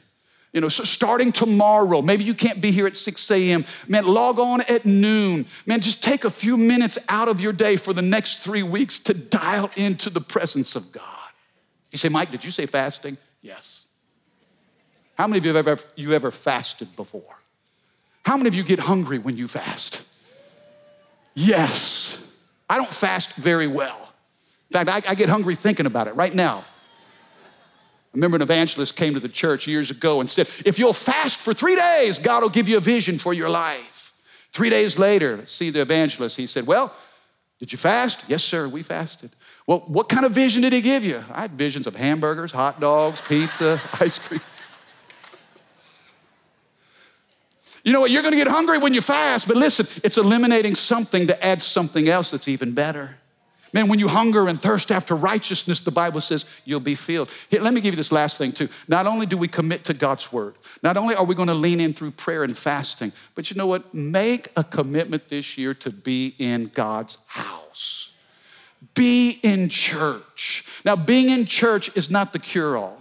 You 0.52 0.60
know, 0.60 0.68
so 0.68 0.82
starting 0.82 1.30
tomorrow, 1.30 2.02
maybe 2.02 2.24
you 2.24 2.34
can't 2.34 2.60
be 2.60 2.72
here 2.72 2.86
at 2.86 2.96
6 2.96 3.30
a.m. 3.30 3.64
Man, 3.86 4.04
log 4.04 4.40
on 4.40 4.62
at 4.62 4.84
noon. 4.84 5.46
Man, 5.64 5.80
just 5.80 6.02
take 6.02 6.24
a 6.24 6.30
few 6.30 6.56
minutes 6.56 6.98
out 7.08 7.28
of 7.28 7.40
your 7.40 7.52
day 7.52 7.76
for 7.76 7.92
the 7.92 8.02
next 8.02 8.38
three 8.38 8.64
weeks 8.64 8.98
to 9.00 9.14
dial 9.14 9.70
into 9.76 10.10
the 10.10 10.20
presence 10.20 10.74
of 10.74 10.90
God. 10.90 11.04
You 11.92 11.98
say, 11.98 12.08
Mike, 12.08 12.32
did 12.32 12.44
you 12.44 12.50
say 12.50 12.66
fasting? 12.66 13.16
Yes. 13.42 13.86
How 15.16 15.28
many 15.28 15.38
of 15.38 15.46
you 15.46 15.54
have 15.54 15.68
ever, 15.68 15.82
you 15.94 16.12
ever 16.14 16.30
fasted 16.32 16.96
before? 16.96 17.38
How 18.24 18.36
many 18.36 18.48
of 18.48 18.54
you 18.54 18.64
get 18.64 18.80
hungry 18.80 19.18
when 19.18 19.36
you 19.36 19.46
fast? 19.46 20.04
Yes. 21.34 22.26
I 22.68 22.76
don't 22.76 22.92
fast 22.92 23.36
very 23.36 23.66
well. 23.66 24.12
In 24.70 24.84
fact, 24.84 24.88
I, 25.08 25.12
I 25.12 25.14
get 25.14 25.28
hungry 25.28 25.54
thinking 25.54 25.86
about 25.86 26.08
it 26.08 26.14
right 26.14 26.34
now. 26.34 26.64
I 28.12 28.16
remember 28.16 28.37
an 28.37 28.42
evangelist 28.42 28.96
came 28.96 29.14
to 29.14 29.20
the 29.20 29.29
church 29.29 29.68
years 29.68 29.92
ago 29.92 30.20
and 30.20 30.29
said, 30.29 30.49
If 30.66 30.81
you'll 30.81 30.92
fast 30.92 31.38
for 31.38 31.55
three 31.55 31.77
days, 31.77 32.18
God 32.18 32.42
will 32.42 32.51
give 32.51 32.68
you 32.68 32.77
a 32.77 32.81
vision 32.81 33.18
for 33.18 33.33
your 33.33 33.49
life. 33.49 34.12
Three 34.51 34.68
days 34.68 34.99
later, 34.99 35.46
see 35.46 35.70
the 35.70 35.83
evangelist, 35.83 36.37
he 36.37 36.49
said, 36.49 36.66
Well, 36.66 36.92
did 37.61 37.70
you 37.70 37.79
fast? 37.79 38.25
Yes, 38.27 38.42
sir, 38.42 38.66
we 38.66 38.83
fasted. 38.83 39.31
Well, 39.64 39.85
what 39.87 40.09
kind 40.09 40.27
of 40.27 40.33
vision 40.33 40.62
did 40.62 40.73
he 40.73 40.81
give 40.81 41.05
you? 41.05 41.23
I 41.33 41.42
had 41.42 41.53
visions 41.53 41.87
of 41.87 41.94
hamburgers, 41.94 42.51
hot 42.51 42.81
dogs, 42.81 43.20
pizza, 43.20 43.81
ice 44.01 44.18
cream. 44.18 44.40
You 47.85 47.92
know 47.92 48.01
what? 48.01 48.11
You're 48.11 48.23
going 48.23 48.35
to 48.35 48.38
get 48.38 48.49
hungry 48.49 48.79
when 48.79 48.92
you 48.92 49.01
fast, 49.01 49.46
but 49.46 49.57
listen, 49.57 49.87
it's 50.03 50.18
eliminating 50.18 50.75
something 50.75 51.29
to 51.29 51.46
add 51.46 51.62
something 51.62 52.09
else 52.09 52.33
that's 52.33 52.49
even 52.49 52.75
better. 52.75 53.19
Man, 53.72 53.88
when 53.88 53.98
you 53.98 54.09
hunger 54.09 54.48
and 54.48 54.61
thirst 54.61 54.90
after 54.90 55.14
righteousness, 55.14 55.80
the 55.80 55.90
Bible 55.90 56.20
says 56.20 56.61
you'll 56.64 56.80
be 56.80 56.94
filled. 56.94 57.30
Here, 57.48 57.61
let 57.61 57.72
me 57.72 57.80
give 57.80 57.94
you 57.94 57.96
this 57.96 58.11
last 58.11 58.37
thing 58.37 58.52
too. 58.52 58.68
Not 58.88 59.06
only 59.06 59.26
do 59.26 59.37
we 59.37 59.48
commit 59.48 59.85
to 59.85 59.94
God's 59.94 60.33
word, 60.33 60.54
not 60.83 60.96
only 60.96 61.14
are 61.14 61.24
we 61.24 61.35
going 61.35 61.48
to 61.48 61.54
lean 61.54 61.80
in 61.80 61.92
through 61.92 62.12
prayer 62.12 62.42
and 62.42 62.56
fasting, 62.56 63.12
but 63.35 63.50
you 63.50 63.56
know 63.56 63.66
what? 63.66 63.94
Make 63.94 64.48
a 64.56 64.64
commitment 64.64 65.28
this 65.28 65.56
year 65.56 65.74
to 65.74 65.90
be 65.90 66.35
in 66.38 66.66
God's 66.68 67.18
house. 67.26 68.12
Be 68.94 69.38
in 69.42 69.68
church. 69.68 70.64
Now, 70.85 70.96
being 70.96 71.28
in 71.28 71.44
church 71.44 71.96
is 71.96 72.11
not 72.11 72.33
the 72.33 72.38
cure 72.38 72.76
all, 72.76 72.99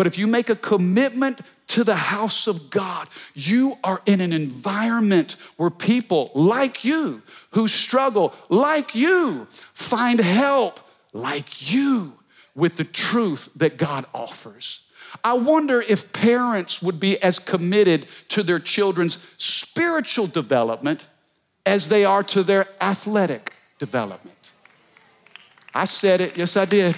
but 0.00 0.06
if 0.06 0.16
you 0.16 0.26
make 0.26 0.48
a 0.48 0.56
commitment 0.56 1.42
to 1.66 1.84
the 1.84 1.94
house 1.94 2.46
of 2.46 2.70
God. 2.70 3.06
You 3.34 3.74
are 3.84 4.00
in 4.06 4.22
an 4.22 4.32
environment 4.32 5.36
where 5.58 5.68
people 5.68 6.30
like 6.34 6.86
you, 6.86 7.20
who 7.50 7.68
struggle 7.68 8.32
like 8.48 8.94
you, 8.94 9.46
find 9.74 10.18
help 10.20 10.80
like 11.12 11.70
you 11.70 12.14
with 12.54 12.78
the 12.78 12.84
truth 12.84 13.50
that 13.56 13.76
God 13.76 14.06
offers. 14.14 14.88
I 15.22 15.34
wonder 15.34 15.82
if 15.86 16.14
parents 16.14 16.80
would 16.80 16.98
be 16.98 17.22
as 17.22 17.38
committed 17.38 18.06
to 18.30 18.42
their 18.42 18.58
children's 18.58 19.18
spiritual 19.36 20.28
development 20.28 21.10
as 21.66 21.90
they 21.90 22.06
are 22.06 22.24
to 22.24 22.42
their 22.42 22.68
athletic 22.80 23.52
development. 23.78 24.52
I 25.74 25.84
said 25.84 26.22
it, 26.22 26.38
yes, 26.38 26.56
I 26.56 26.64
did. 26.64 26.96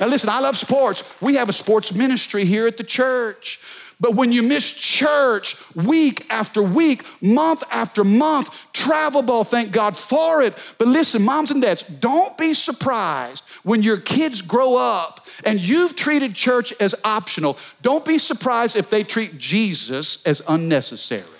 Now, 0.00 0.06
listen, 0.06 0.30
I 0.30 0.40
love 0.40 0.56
sports. 0.56 1.20
We 1.20 1.34
have 1.34 1.48
a 1.48 1.52
sports 1.52 1.94
ministry 1.94 2.44
here 2.44 2.66
at 2.66 2.78
the 2.78 2.84
church. 2.84 3.60
But 4.00 4.14
when 4.14 4.32
you 4.32 4.42
miss 4.42 4.72
church 4.72 5.56
week 5.74 6.26
after 6.30 6.62
week, 6.62 7.04
month 7.20 7.62
after 7.70 8.02
month, 8.02 8.72
travel 8.72 9.20
ball, 9.20 9.44
thank 9.44 9.72
God 9.72 9.94
for 9.94 10.40
it. 10.40 10.54
But 10.78 10.88
listen, 10.88 11.22
moms 11.22 11.50
and 11.50 11.60
dads, 11.60 11.82
don't 11.82 12.36
be 12.38 12.54
surprised 12.54 13.44
when 13.62 13.82
your 13.82 13.98
kids 13.98 14.40
grow 14.40 14.78
up 14.78 15.26
and 15.44 15.60
you've 15.60 15.96
treated 15.96 16.34
church 16.34 16.72
as 16.80 16.94
optional. 17.04 17.58
Don't 17.82 18.06
be 18.06 18.16
surprised 18.16 18.74
if 18.74 18.88
they 18.88 19.04
treat 19.04 19.36
Jesus 19.36 20.24
as 20.26 20.40
unnecessary. 20.48 21.39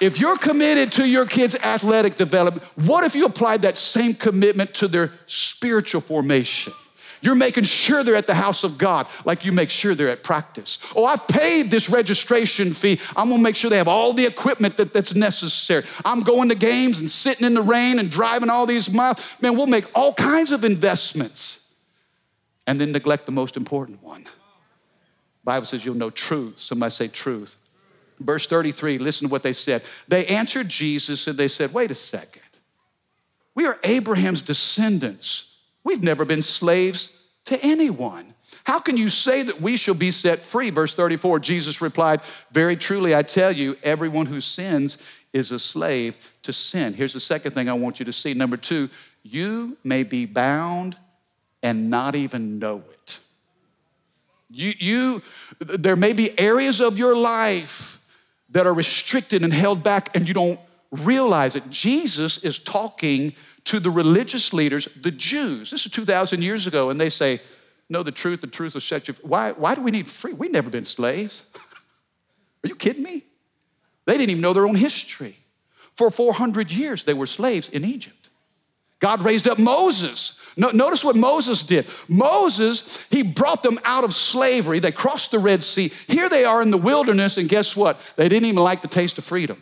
If 0.00 0.20
you're 0.20 0.36
committed 0.36 0.92
to 0.92 1.08
your 1.08 1.24
kids' 1.26 1.54
athletic 1.56 2.16
development, 2.16 2.64
what 2.74 3.04
if 3.04 3.14
you 3.14 3.26
applied 3.26 3.62
that 3.62 3.76
same 3.76 4.14
commitment 4.14 4.74
to 4.74 4.88
their 4.88 5.12
spiritual 5.26 6.00
formation? 6.00 6.72
You're 7.24 7.34
making 7.34 7.64
sure 7.64 8.04
they're 8.04 8.16
at 8.16 8.26
the 8.26 8.34
house 8.34 8.64
of 8.64 8.76
God 8.76 9.06
like 9.24 9.46
you 9.46 9.52
make 9.52 9.70
sure 9.70 9.94
they're 9.94 10.10
at 10.10 10.22
practice. 10.22 10.78
Oh, 10.94 11.06
I've 11.06 11.26
paid 11.26 11.70
this 11.70 11.88
registration 11.88 12.74
fee. 12.74 13.00
I'm 13.16 13.30
gonna 13.30 13.42
make 13.42 13.56
sure 13.56 13.70
they 13.70 13.78
have 13.78 13.88
all 13.88 14.12
the 14.12 14.26
equipment 14.26 14.76
that, 14.76 14.92
that's 14.92 15.14
necessary. 15.14 15.84
I'm 16.04 16.20
going 16.20 16.50
to 16.50 16.54
games 16.54 17.00
and 17.00 17.08
sitting 17.08 17.46
in 17.46 17.54
the 17.54 17.62
rain 17.62 17.98
and 17.98 18.10
driving 18.10 18.50
all 18.50 18.66
these 18.66 18.92
miles. 18.92 19.40
Man, 19.40 19.56
we'll 19.56 19.66
make 19.66 19.86
all 19.94 20.12
kinds 20.12 20.52
of 20.52 20.64
investments 20.64 21.72
and 22.66 22.78
then 22.78 22.92
neglect 22.92 23.24
the 23.24 23.32
most 23.32 23.56
important 23.56 24.02
one. 24.02 24.26
Bible 25.44 25.64
says 25.64 25.84
you'll 25.84 25.94
know 25.94 26.10
truth. 26.10 26.58
Somebody 26.58 26.90
say 26.90 27.08
truth. 27.08 27.56
Verse 28.20 28.46
33, 28.46 28.98
listen 28.98 29.28
to 29.28 29.32
what 29.32 29.42
they 29.42 29.52
said. 29.52 29.82
They 30.08 30.26
answered 30.26 30.68
Jesus 30.68 31.26
and 31.26 31.36
they 31.36 31.48
said, 31.48 31.74
Wait 31.74 31.90
a 31.90 31.94
second. 31.94 32.42
We 33.54 33.66
are 33.66 33.76
Abraham's 33.84 34.42
descendants. 34.42 35.56
We've 35.84 36.02
never 36.02 36.24
been 36.24 36.42
slaves 36.42 37.16
to 37.46 37.58
anyone. 37.62 38.34
How 38.64 38.78
can 38.78 38.96
you 38.96 39.08
say 39.08 39.42
that 39.42 39.60
we 39.60 39.76
shall 39.76 39.94
be 39.94 40.10
set 40.10 40.38
free? 40.38 40.70
Verse 40.70 40.94
34, 40.94 41.40
Jesus 41.40 41.82
replied, 41.82 42.22
Very 42.52 42.76
truly, 42.76 43.14
I 43.14 43.22
tell 43.22 43.52
you, 43.52 43.76
everyone 43.82 44.26
who 44.26 44.40
sins 44.40 45.22
is 45.32 45.50
a 45.50 45.58
slave 45.58 46.32
to 46.42 46.52
sin. 46.52 46.94
Here's 46.94 47.12
the 47.12 47.20
second 47.20 47.52
thing 47.52 47.68
I 47.68 47.74
want 47.74 47.98
you 47.98 48.04
to 48.06 48.12
see. 48.12 48.34
Number 48.34 48.56
two, 48.56 48.88
you 49.22 49.76
may 49.84 50.02
be 50.02 50.26
bound 50.26 50.96
and 51.62 51.90
not 51.90 52.14
even 52.14 52.58
know 52.58 52.82
it. 52.90 53.18
You, 54.50 54.72
you, 54.78 55.22
there 55.58 55.96
may 55.96 56.12
be 56.12 56.38
areas 56.38 56.80
of 56.80 56.98
your 56.98 57.16
life 57.16 58.03
that 58.54 58.66
are 58.66 58.72
restricted 58.72 59.42
and 59.42 59.52
held 59.52 59.82
back, 59.82 60.14
and 60.16 60.26
you 60.26 60.32
don't 60.32 60.60
realize 60.90 61.56
it. 61.56 61.68
Jesus 61.70 62.42
is 62.44 62.60
talking 62.60 63.34
to 63.64 63.80
the 63.80 63.90
religious 63.90 64.52
leaders, 64.52 64.86
the 64.86 65.10
Jews. 65.10 65.72
This 65.72 65.84
is 65.84 65.90
2,000 65.90 66.40
years 66.40 66.66
ago, 66.66 66.88
and 66.88 66.98
they 66.98 67.10
say, 67.10 67.40
Know 67.90 68.02
the 68.02 68.12
truth, 68.12 68.40
the 68.40 68.46
truth 68.46 68.72
will 68.72 68.80
set 68.80 69.08
you 69.08 69.14
free. 69.14 69.28
Why, 69.28 69.52
why 69.52 69.74
do 69.74 69.82
we 69.82 69.90
need 69.90 70.08
free? 70.08 70.32
We've 70.32 70.50
never 70.50 70.70
been 70.70 70.84
slaves. 70.84 71.42
Are 72.64 72.68
you 72.68 72.76
kidding 72.76 73.02
me? 73.02 73.24
They 74.06 74.16
didn't 74.16 74.30
even 74.30 74.40
know 74.40 74.54
their 74.54 74.66
own 74.66 74.76
history. 74.76 75.36
For 75.96 76.10
400 76.10 76.70
years, 76.70 77.04
they 77.04 77.12
were 77.12 77.26
slaves 77.26 77.68
in 77.68 77.84
Egypt. 77.84 78.30
God 79.00 79.22
raised 79.22 79.46
up 79.46 79.58
Moses. 79.58 80.40
No, 80.56 80.68
notice 80.70 81.04
what 81.04 81.16
Moses 81.16 81.62
did. 81.62 81.88
Moses, 82.08 83.04
he 83.10 83.22
brought 83.22 83.62
them 83.62 83.78
out 83.84 84.04
of 84.04 84.14
slavery. 84.14 84.78
They 84.78 84.92
crossed 84.92 85.32
the 85.32 85.38
Red 85.38 85.62
Sea. 85.62 85.90
Here 86.08 86.28
they 86.28 86.44
are 86.44 86.62
in 86.62 86.70
the 86.70 86.78
wilderness, 86.78 87.38
and 87.38 87.48
guess 87.48 87.76
what? 87.76 88.00
They 88.16 88.28
didn't 88.28 88.46
even 88.46 88.62
like 88.62 88.82
the 88.82 88.88
taste 88.88 89.18
of 89.18 89.24
freedom. 89.24 89.60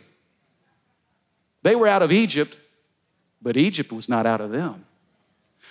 They 1.63 1.75
were 1.75 1.87
out 1.87 2.03
of 2.03 2.11
Egypt, 2.11 2.55
but 3.41 3.57
Egypt 3.57 3.91
was 3.91 4.07
not 4.07 4.25
out 4.25 4.41
of 4.41 4.51
them. 4.51 4.85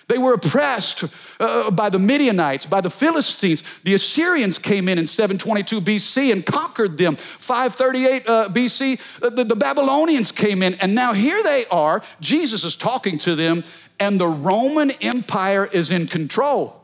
They 0.08 0.18
were 0.18 0.34
oppressed 0.34 1.04
uh, 1.40 1.70
by 1.70 1.88
the 1.88 1.98
Midianites, 1.98 2.66
by 2.66 2.80
the 2.80 2.90
Philistines. 2.90 3.62
The 3.80 3.94
Assyrians 3.94 4.58
came 4.58 4.88
in 4.88 4.98
in 4.98 5.06
722 5.06 5.80
BC 5.80 6.32
and 6.32 6.44
conquered 6.44 6.98
them. 6.98 7.16
538 7.16 8.28
uh, 8.28 8.48
BC, 8.50 9.22
uh, 9.22 9.30
the, 9.30 9.44
the 9.44 9.56
Babylonians 9.56 10.32
came 10.32 10.62
in, 10.62 10.74
and 10.76 10.94
now 10.94 11.12
here 11.12 11.42
they 11.42 11.64
are. 11.70 12.02
Jesus 12.20 12.64
is 12.64 12.76
talking 12.76 13.16
to 13.18 13.34
them, 13.34 13.64
and 13.98 14.20
the 14.20 14.26
Roman 14.26 14.90
Empire 15.00 15.68
is 15.72 15.90
in 15.90 16.06
control. 16.06 16.80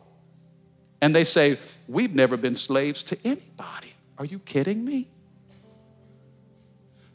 And 1.01 1.15
they 1.15 1.25
say, 1.25 1.59
We've 1.87 2.15
never 2.15 2.37
been 2.37 2.55
slaves 2.55 3.03
to 3.05 3.19
anybody. 3.25 3.95
Are 4.19 4.25
you 4.25 4.39
kidding 4.41 4.85
me? 4.85 5.09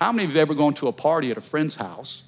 How 0.01 0.11
many 0.11 0.25
of 0.25 0.31
you 0.31 0.39
have 0.39 0.49
ever 0.49 0.57
gone 0.57 0.73
to 0.75 0.87
a 0.87 0.91
party 0.91 1.31
at 1.31 1.37
a 1.37 1.41
friend's 1.41 1.75
house? 1.75 2.23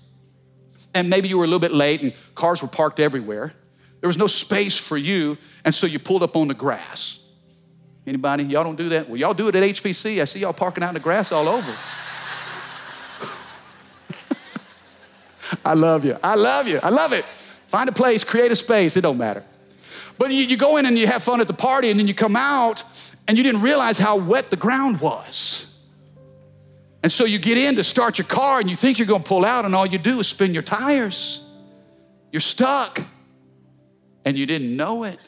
And 0.94 1.10
maybe 1.10 1.28
you 1.28 1.38
were 1.38 1.44
a 1.44 1.48
little 1.48 1.60
bit 1.60 1.74
late 1.74 2.02
and 2.02 2.14
cars 2.36 2.62
were 2.62 2.68
parked 2.68 3.00
everywhere. 3.00 3.54
There 4.00 4.08
was 4.08 4.18
no 4.18 4.28
space 4.28 4.78
for 4.78 4.98
you, 4.98 5.36
and 5.64 5.74
so 5.74 5.88
you 5.88 5.98
pulled 6.00 6.22
up 6.24 6.36
on 6.36 6.48
the 6.48 6.54
grass. 6.54 7.20
Anybody? 8.06 8.44
Y'all 8.44 8.64
don't 8.64 8.78
do 8.78 8.90
that? 8.90 9.10
Well, 9.10 9.18
y'all 9.18 9.34
do 9.34 9.48
it 9.48 9.56
at 9.56 9.64
HPC. 9.64 10.22
I 10.22 10.26
see 10.26 10.42
y'all 10.42 10.54
parking 10.54 10.84
out 10.84 10.90
in 10.90 10.94
the 10.94 11.00
grass 11.00 11.32
all 11.32 11.48
over. 11.50 11.76
I 15.66 15.74
love 15.74 16.06
you. 16.06 16.16
I 16.24 16.36
love 16.36 16.68
you. 16.68 16.80
I 16.84 16.90
love 16.90 17.14
it. 17.14 17.26
Find 17.76 17.90
a 17.90 17.92
place, 17.92 18.24
create 18.24 18.54
a 18.54 18.56
space. 18.56 18.96
It 18.96 19.02
don't 19.02 19.18
matter. 19.18 19.44
But 20.18 20.32
you, 20.32 20.44
you 20.44 20.56
go 20.56 20.78
in 20.78 20.86
and 20.86 20.98
you 20.98 21.08
have 21.08 21.22
fun 21.22 21.42
at 21.42 21.48
the 21.48 21.54
party, 21.54 21.92
and 21.92 22.00
then 22.00 22.08
you 22.08 22.14
come 22.14 22.38
out 22.38 22.82
and 23.28 23.38
you 23.38 23.44
didn't 23.44 23.64
realize 23.64 23.98
how 23.98 24.16
wet 24.16 24.50
the 24.50 24.56
ground 24.56 25.02
was. 25.02 25.78
And 27.04 27.12
so 27.12 27.26
you 27.26 27.38
get 27.38 27.58
in 27.58 27.76
to 27.76 27.84
start 27.84 28.18
your 28.18 28.28
car 28.28 28.62
and 28.62 28.70
you 28.70 28.78
think 28.78 28.98
you're 28.98 29.10
gonna 29.10 29.26
pull 29.26 29.44
out, 29.44 29.66
and 29.66 29.76
all 29.76 29.86
you 29.86 29.98
do 29.98 30.22
is 30.22 30.28
spin 30.30 30.54
your 30.54 30.64
tires. 30.64 31.46
You're 32.32 32.40
stuck 32.40 33.02
and 34.24 34.38
you 34.38 34.46
didn't 34.46 34.74
know 34.74 35.04
it. 35.04 35.20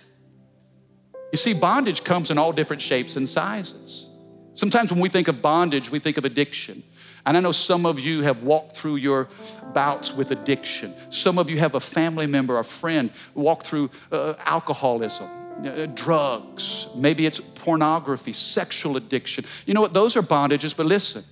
You 1.33 1.37
see, 1.37 1.53
bondage 1.53 2.05
comes 2.05 2.31
in 2.31 2.37
all 2.37 2.53
different 2.53 2.81
shapes 2.81 3.17
and 3.17 3.27
sizes. 3.27 4.09
Sometimes 4.53 4.89
when 4.89 5.01
we 5.01 5.09
think 5.09 5.27
of 5.27 5.41
bondage, 5.41 5.91
we 5.91 5.99
think 5.99 6.15
of 6.15 6.23
addiction. 6.23 6.81
And 7.27 7.35
I 7.35 7.41
know 7.41 7.51
some 7.51 7.85
of 7.85 7.99
you 7.99 8.21
have 8.21 8.41
walked 8.41 8.77
through 8.77 8.95
your 8.95 9.27
bouts 9.73 10.13
with 10.13 10.31
addiction. 10.31 10.93
Some 11.11 11.37
of 11.37 11.49
you 11.49 11.59
have 11.59 11.75
a 11.75 11.79
family 11.81 12.25
member, 12.25 12.57
a 12.57 12.63
friend, 12.63 13.11
walk 13.35 13.63
through 13.63 13.89
uh, 14.13 14.35
alcoholism, 14.45 15.27
uh, 15.59 15.87
drugs. 15.87 16.87
Maybe 16.95 17.25
it's 17.25 17.41
pornography, 17.41 18.31
sexual 18.31 18.95
addiction. 18.95 19.43
You 19.65 19.73
know 19.73 19.81
what? 19.81 19.91
Those 19.91 20.15
are 20.15 20.21
bondages, 20.21 20.75
but 20.75 20.85
listen, 20.85 21.25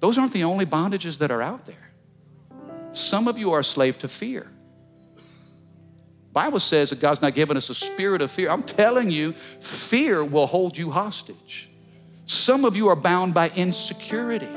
those 0.00 0.18
aren't 0.18 0.32
the 0.32 0.42
only 0.42 0.66
bondages 0.66 1.18
that 1.18 1.30
are 1.30 1.42
out 1.42 1.64
there. 1.64 1.92
Some 2.90 3.28
of 3.28 3.38
you 3.38 3.52
are 3.52 3.60
a 3.60 3.64
slave 3.64 3.98
to 3.98 4.08
fear. 4.08 4.50
Bible 6.32 6.58
says 6.58 6.90
that 6.90 6.98
God's 6.98 7.22
not 7.22 7.34
given 7.34 7.56
us 7.56 7.70
a 7.70 7.74
spirit 7.74 8.20
of 8.20 8.32
fear. 8.32 8.50
I'm 8.50 8.64
telling 8.64 9.12
you, 9.12 9.30
fear 9.30 10.24
will 10.24 10.48
hold 10.48 10.76
you 10.76 10.90
hostage. 10.90 11.68
Some 12.24 12.64
of 12.64 12.76
you 12.76 12.88
are 12.88 12.96
bound 12.96 13.32
by 13.32 13.50
insecurity, 13.54 14.48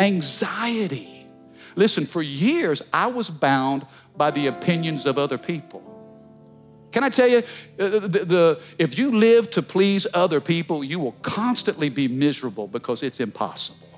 anxiety. 0.00 1.26
Listen, 1.76 2.06
for 2.06 2.22
years 2.22 2.82
I 2.92 3.06
was 3.08 3.30
bound 3.30 3.86
by 4.16 4.30
the 4.30 4.46
opinions 4.46 5.06
of 5.06 5.18
other 5.18 5.38
people. 5.38 5.82
Can 6.92 7.02
I 7.02 7.08
tell 7.08 7.26
you, 7.26 7.38
uh, 7.38 7.42
the, 7.78 8.08
the, 8.24 8.62
if 8.78 8.96
you 8.96 9.10
live 9.10 9.50
to 9.52 9.62
please 9.62 10.06
other 10.14 10.40
people, 10.40 10.84
you 10.84 11.00
will 11.00 11.16
constantly 11.22 11.88
be 11.88 12.06
miserable 12.06 12.68
because 12.68 13.02
it's 13.02 13.18
impossible. 13.18 13.88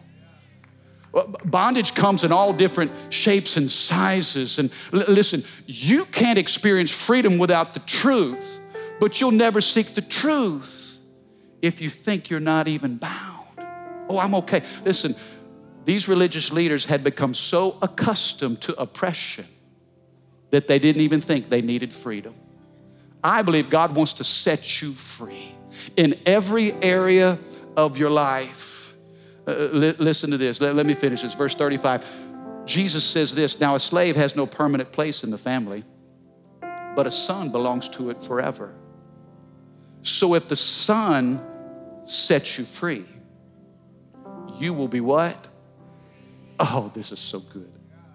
Bondage 1.44 1.94
comes 1.94 2.24
in 2.24 2.32
all 2.32 2.52
different 2.54 2.92
shapes 3.10 3.56
and 3.56 3.68
sizes. 3.70 4.58
And 4.58 4.70
l- 4.94 5.04
listen, 5.08 5.42
you 5.66 6.06
can't 6.06 6.38
experience 6.38 6.90
freedom 6.90 7.36
without 7.36 7.74
the 7.74 7.80
truth, 7.80 8.58
but 8.98 9.20
you'll 9.20 9.30
never 9.30 9.60
seek 9.60 9.88
the 9.88 10.02
truth 10.02 10.98
if 11.60 11.82
you 11.82 11.90
think 11.90 12.30
you're 12.30 12.40
not 12.40 12.66
even 12.68 12.96
bound. 12.96 13.46
Oh, 14.08 14.18
I'm 14.18 14.34
okay. 14.36 14.62
Listen, 14.84 15.14
these 15.86 16.08
religious 16.08 16.52
leaders 16.52 16.86
had 16.86 17.04
become 17.04 17.32
so 17.32 17.78
accustomed 17.80 18.60
to 18.62 18.74
oppression 18.74 19.46
that 20.50 20.66
they 20.66 20.80
didn't 20.80 21.02
even 21.02 21.20
think 21.20 21.48
they 21.48 21.62
needed 21.62 21.92
freedom. 21.92 22.34
I 23.22 23.42
believe 23.42 23.70
God 23.70 23.94
wants 23.94 24.14
to 24.14 24.24
set 24.24 24.82
you 24.82 24.92
free 24.92 25.54
in 25.96 26.16
every 26.26 26.72
area 26.82 27.38
of 27.76 27.98
your 27.98 28.10
life. 28.10 28.94
Uh, 29.46 29.68
li- 29.72 29.94
listen 29.98 30.32
to 30.32 30.36
this. 30.36 30.60
Let, 30.60 30.74
let 30.74 30.86
me 30.86 30.94
finish 30.94 31.22
this. 31.22 31.34
Verse 31.34 31.54
35. 31.54 32.64
Jesus 32.64 33.04
says 33.04 33.32
this 33.32 33.60
Now, 33.60 33.76
a 33.76 33.80
slave 33.80 34.16
has 34.16 34.34
no 34.34 34.44
permanent 34.44 34.90
place 34.90 35.22
in 35.22 35.30
the 35.30 35.38
family, 35.38 35.84
but 36.96 37.06
a 37.06 37.12
son 37.12 37.52
belongs 37.52 37.88
to 37.90 38.10
it 38.10 38.24
forever. 38.24 38.74
So 40.02 40.34
if 40.34 40.48
the 40.48 40.56
son 40.56 41.40
sets 42.04 42.58
you 42.58 42.64
free, 42.64 43.04
you 44.58 44.74
will 44.74 44.88
be 44.88 45.00
what? 45.00 45.48
Oh, 46.58 46.90
this 46.94 47.12
is 47.12 47.18
so 47.18 47.40
good. 47.40 47.70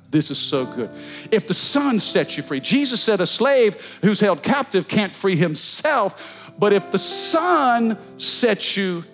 This 0.09 0.29
is 0.29 0.37
so 0.37 0.65
good. 0.65 0.91
If 1.31 1.47
the 1.47 1.53
son 1.53 1.99
sets 1.99 2.35
you 2.35 2.43
free, 2.43 2.59
Jesus 2.59 3.01
said 3.01 3.21
a 3.21 3.25
slave 3.25 3.99
who's 4.01 4.19
held 4.19 4.43
captive 4.43 4.87
can't 4.87 5.13
free 5.13 5.37
himself, 5.37 6.51
but 6.59 6.73
if 6.73 6.91
the 6.91 6.99
son 6.99 7.97
sets 8.17 8.75
you 8.75 9.05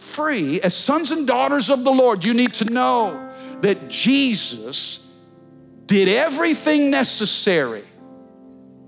free, 0.00 0.60
as 0.60 0.74
sons 0.74 1.10
and 1.10 1.26
daughters 1.26 1.70
of 1.70 1.82
the 1.82 1.90
Lord, 1.90 2.24
you 2.24 2.34
need 2.34 2.54
to 2.54 2.66
know 2.66 3.32
that 3.62 3.88
Jesus 3.88 5.18
did 5.86 6.08
everything 6.08 6.90
necessary 6.90 7.82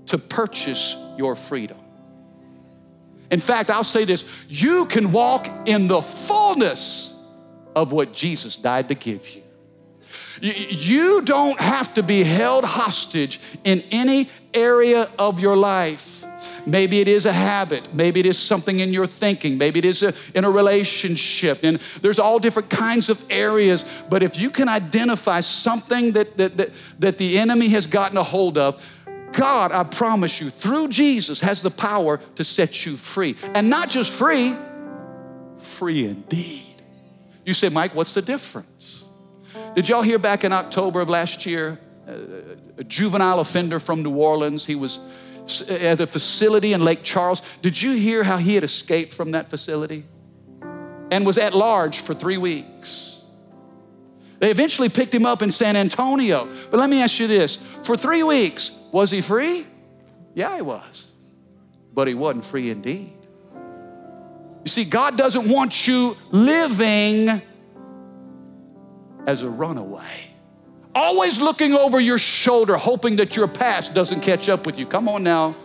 to 0.05 0.17
purchase 0.17 0.95
your 1.17 1.35
freedom. 1.35 1.77
In 3.29 3.41
fact, 3.41 3.69
I'll 3.69 3.83
say 3.83 4.05
this 4.05 4.45
you 4.47 4.85
can 4.85 5.11
walk 5.11 5.47
in 5.67 5.87
the 5.87 6.01
fullness 6.01 7.13
of 7.75 7.91
what 7.91 8.13
Jesus 8.13 8.55
died 8.55 8.87
to 8.87 8.95
give 8.95 9.29
you. 9.35 9.43
You 10.41 11.21
don't 11.23 11.59
have 11.59 11.93
to 11.95 12.03
be 12.03 12.23
held 12.23 12.65
hostage 12.65 13.39
in 13.63 13.83
any 13.91 14.29
area 14.53 15.09
of 15.17 15.39
your 15.39 15.55
life. 15.55 16.23
Maybe 16.65 16.99
it 16.99 17.07
is 17.07 17.25
a 17.25 17.31
habit. 17.31 17.93
Maybe 17.93 18.19
it 18.19 18.25
is 18.25 18.37
something 18.37 18.79
in 18.79 18.89
your 18.89 19.07
thinking. 19.07 19.57
Maybe 19.57 19.79
it 19.79 19.85
is 19.85 20.03
a, 20.03 20.13
in 20.35 20.43
a 20.43 20.51
relationship. 20.51 21.63
And 21.63 21.77
there's 22.01 22.19
all 22.19 22.39
different 22.39 22.69
kinds 22.69 23.09
of 23.09 23.25
areas. 23.29 23.85
But 24.09 24.21
if 24.21 24.39
you 24.39 24.49
can 24.49 24.67
identify 24.67 25.39
something 25.39 26.11
that, 26.11 26.37
that, 26.37 26.57
that, 26.57 26.69
that 26.99 27.17
the 27.17 27.37
enemy 27.37 27.69
has 27.69 27.85
gotten 27.85 28.17
a 28.17 28.23
hold 28.23 28.57
of, 28.57 28.93
God, 29.31 29.71
I 29.71 29.83
promise 29.85 30.41
you, 30.41 30.49
through 30.49 30.89
Jesus, 30.89 31.39
has 31.39 31.61
the 31.61 31.71
power 31.71 32.17
to 32.35 32.43
set 32.43 32.85
you 32.85 32.97
free. 32.97 33.35
And 33.53 33.69
not 33.69 33.89
just 33.89 34.11
free, 34.11 34.53
free 35.57 36.05
indeed. 36.05 36.75
You 37.45 37.53
say, 37.53 37.69
Mike, 37.69 37.95
what's 37.95 38.13
the 38.13 38.21
difference? 38.21 39.06
Did 39.77 39.89
y'all 39.89 40.01
hear 40.01 40.17
back 40.17 40.43
in 40.43 40.51
October 40.51 41.01
of 41.01 41.09
last 41.09 41.45
year? 41.45 41.77
Uh, 42.07 42.13
a 42.79 42.83
juvenile 42.83 43.39
offender 43.39 43.79
from 43.79 44.01
New 44.01 44.15
Orleans. 44.15 44.65
He 44.65 44.73
was 44.73 44.99
at 45.69 46.01
a 46.01 46.07
facility 46.07 46.73
in 46.73 46.83
Lake 46.83 47.03
Charles. 47.03 47.59
Did 47.59 47.79
you 47.79 47.91
hear 47.91 48.23
how 48.23 48.37
he 48.37 48.55
had 48.55 48.63
escaped 48.63 49.13
from 49.13 49.29
that 49.33 49.49
facility 49.49 50.03
and 51.11 51.27
was 51.27 51.37
at 51.37 51.53
large 51.53 51.99
for 51.99 52.15
three 52.15 52.39
weeks? 52.39 53.21
They 54.39 54.49
eventually 54.49 54.89
picked 54.89 55.13
him 55.13 55.27
up 55.27 55.43
in 55.43 55.51
San 55.51 55.75
Antonio. 55.75 56.49
But 56.71 56.79
let 56.79 56.89
me 56.89 57.03
ask 57.03 57.19
you 57.19 57.27
this 57.27 57.57
for 57.83 57.95
three 57.95 58.23
weeks, 58.23 58.71
was 58.91 59.11
he 59.11 59.21
free? 59.21 59.63
Yeah, 60.33 60.55
he 60.55 60.63
was. 60.63 61.13
But 61.93 62.07
he 62.07 62.15
wasn't 62.15 62.45
free 62.45 62.71
indeed. 62.71 63.13
You 64.63 64.69
see, 64.69 64.85
God 64.85 65.19
doesn't 65.19 65.47
want 65.47 65.87
you 65.87 66.17
living 66.31 67.43
as 69.27 69.43
a 69.43 69.49
runaway. 69.49 70.31
always 70.95 71.39
looking 71.39 71.73
over 71.73 71.99
your 71.99 72.17
shoulder, 72.17 72.75
hoping 72.75 73.17
that 73.17 73.35
your 73.35 73.47
past 73.47 73.93
doesn't 73.93 74.21
catch 74.21 74.49
up 74.49 74.65
with 74.65 74.79
you. 74.79 74.85
Come 74.87 75.07
on 75.07 75.21
now. 75.21 75.55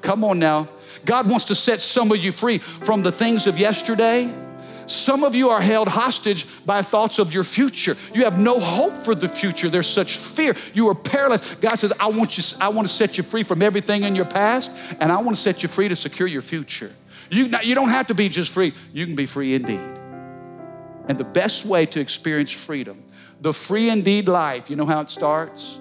Come 0.00 0.22
on 0.22 0.38
now. 0.38 0.68
God 1.04 1.28
wants 1.28 1.46
to 1.46 1.56
set 1.56 1.80
some 1.80 2.12
of 2.12 2.18
you 2.18 2.30
free 2.30 2.58
from 2.58 3.02
the 3.02 3.10
things 3.10 3.48
of 3.48 3.58
yesterday. 3.58 4.32
Some 4.86 5.24
of 5.24 5.34
you 5.34 5.48
are 5.48 5.60
held 5.60 5.88
hostage 5.88 6.46
by 6.64 6.82
thoughts 6.82 7.18
of 7.18 7.34
your 7.34 7.42
future. 7.42 7.96
You 8.14 8.22
have 8.24 8.38
no 8.38 8.60
hope 8.60 8.92
for 8.92 9.16
the 9.16 9.28
future. 9.28 9.68
There's 9.68 9.88
such 9.88 10.16
fear. 10.16 10.54
You 10.74 10.88
are 10.88 10.94
paralyzed. 10.94 11.60
God 11.60 11.74
says, 11.74 11.92
I 11.98 12.06
want 12.06 12.38
you, 12.38 12.44
I 12.60 12.68
want 12.68 12.86
to 12.86 12.94
set 12.94 13.18
you 13.18 13.24
free 13.24 13.42
from 13.42 13.62
everything 13.62 14.04
in 14.04 14.14
your 14.14 14.26
past, 14.26 14.70
and 15.00 15.10
I 15.10 15.20
want 15.20 15.36
to 15.36 15.42
set 15.42 15.64
you 15.64 15.68
free 15.68 15.88
to 15.88 15.96
secure 15.96 16.28
your 16.28 16.42
future. 16.42 16.92
You, 17.30 17.48
you 17.64 17.74
don't 17.74 17.88
have 17.88 18.06
to 18.08 18.14
be 18.14 18.28
just 18.28 18.52
free, 18.52 18.72
you 18.92 19.04
can 19.06 19.16
be 19.16 19.26
free 19.26 19.56
indeed. 19.56 19.80
And 21.08 21.18
the 21.18 21.24
best 21.24 21.64
way 21.64 21.86
to 21.86 22.00
experience 22.00 22.52
freedom, 22.52 23.02
the 23.40 23.52
free 23.52 23.90
indeed 23.90 24.28
life, 24.28 24.70
you 24.70 24.76
know 24.76 24.86
how 24.86 25.00
it 25.00 25.10
starts? 25.10 25.78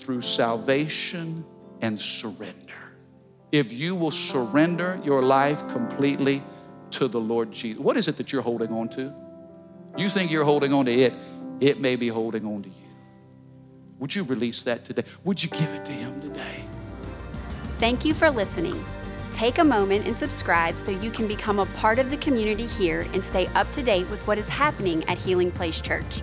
Through 0.00 0.22
salvation 0.22 1.44
and 1.80 1.98
surrender 1.98 2.68
if 3.52 3.72
you 3.72 3.94
will 3.94 4.10
surrender 4.10 5.00
your 5.04 5.22
life 5.22 5.66
completely 5.68 6.42
to 6.90 7.08
the 7.08 7.20
Lord 7.20 7.52
Jesus. 7.52 7.80
What 7.80 7.96
is 7.96 8.08
it 8.08 8.16
that 8.18 8.32
you're 8.32 8.42
holding 8.42 8.72
on 8.72 8.88
to? 8.90 9.14
You 9.96 10.08
think 10.08 10.30
you're 10.30 10.44
holding 10.44 10.72
on 10.72 10.84
to 10.84 10.92
it, 10.92 11.16
it 11.60 11.80
may 11.80 11.96
be 11.96 12.08
holding 12.08 12.44
on 12.46 12.62
to 12.62 12.68
you. 12.68 12.74
Would 13.98 14.14
you 14.14 14.22
release 14.24 14.62
that 14.62 14.84
today? 14.84 15.02
Would 15.24 15.42
you 15.42 15.48
give 15.50 15.72
it 15.72 15.84
to 15.86 15.92
Him 15.92 16.20
today? 16.20 16.62
Thank 17.78 18.04
you 18.04 18.14
for 18.14 18.30
listening. 18.30 18.82
Take 19.32 19.58
a 19.58 19.64
moment 19.64 20.06
and 20.06 20.16
subscribe 20.16 20.76
so 20.76 20.90
you 20.90 21.10
can 21.10 21.26
become 21.26 21.58
a 21.58 21.66
part 21.66 21.98
of 21.98 22.10
the 22.10 22.16
community 22.18 22.66
here 22.66 23.06
and 23.12 23.22
stay 23.22 23.46
up 23.48 23.70
to 23.72 23.82
date 23.82 24.08
with 24.10 24.24
what 24.26 24.38
is 24.38 24.48
happening 24.48 25.04
at 25.04 25.18
Healing 25.18 25.50
Place 25.50 25.80
Church. 25.80 26.22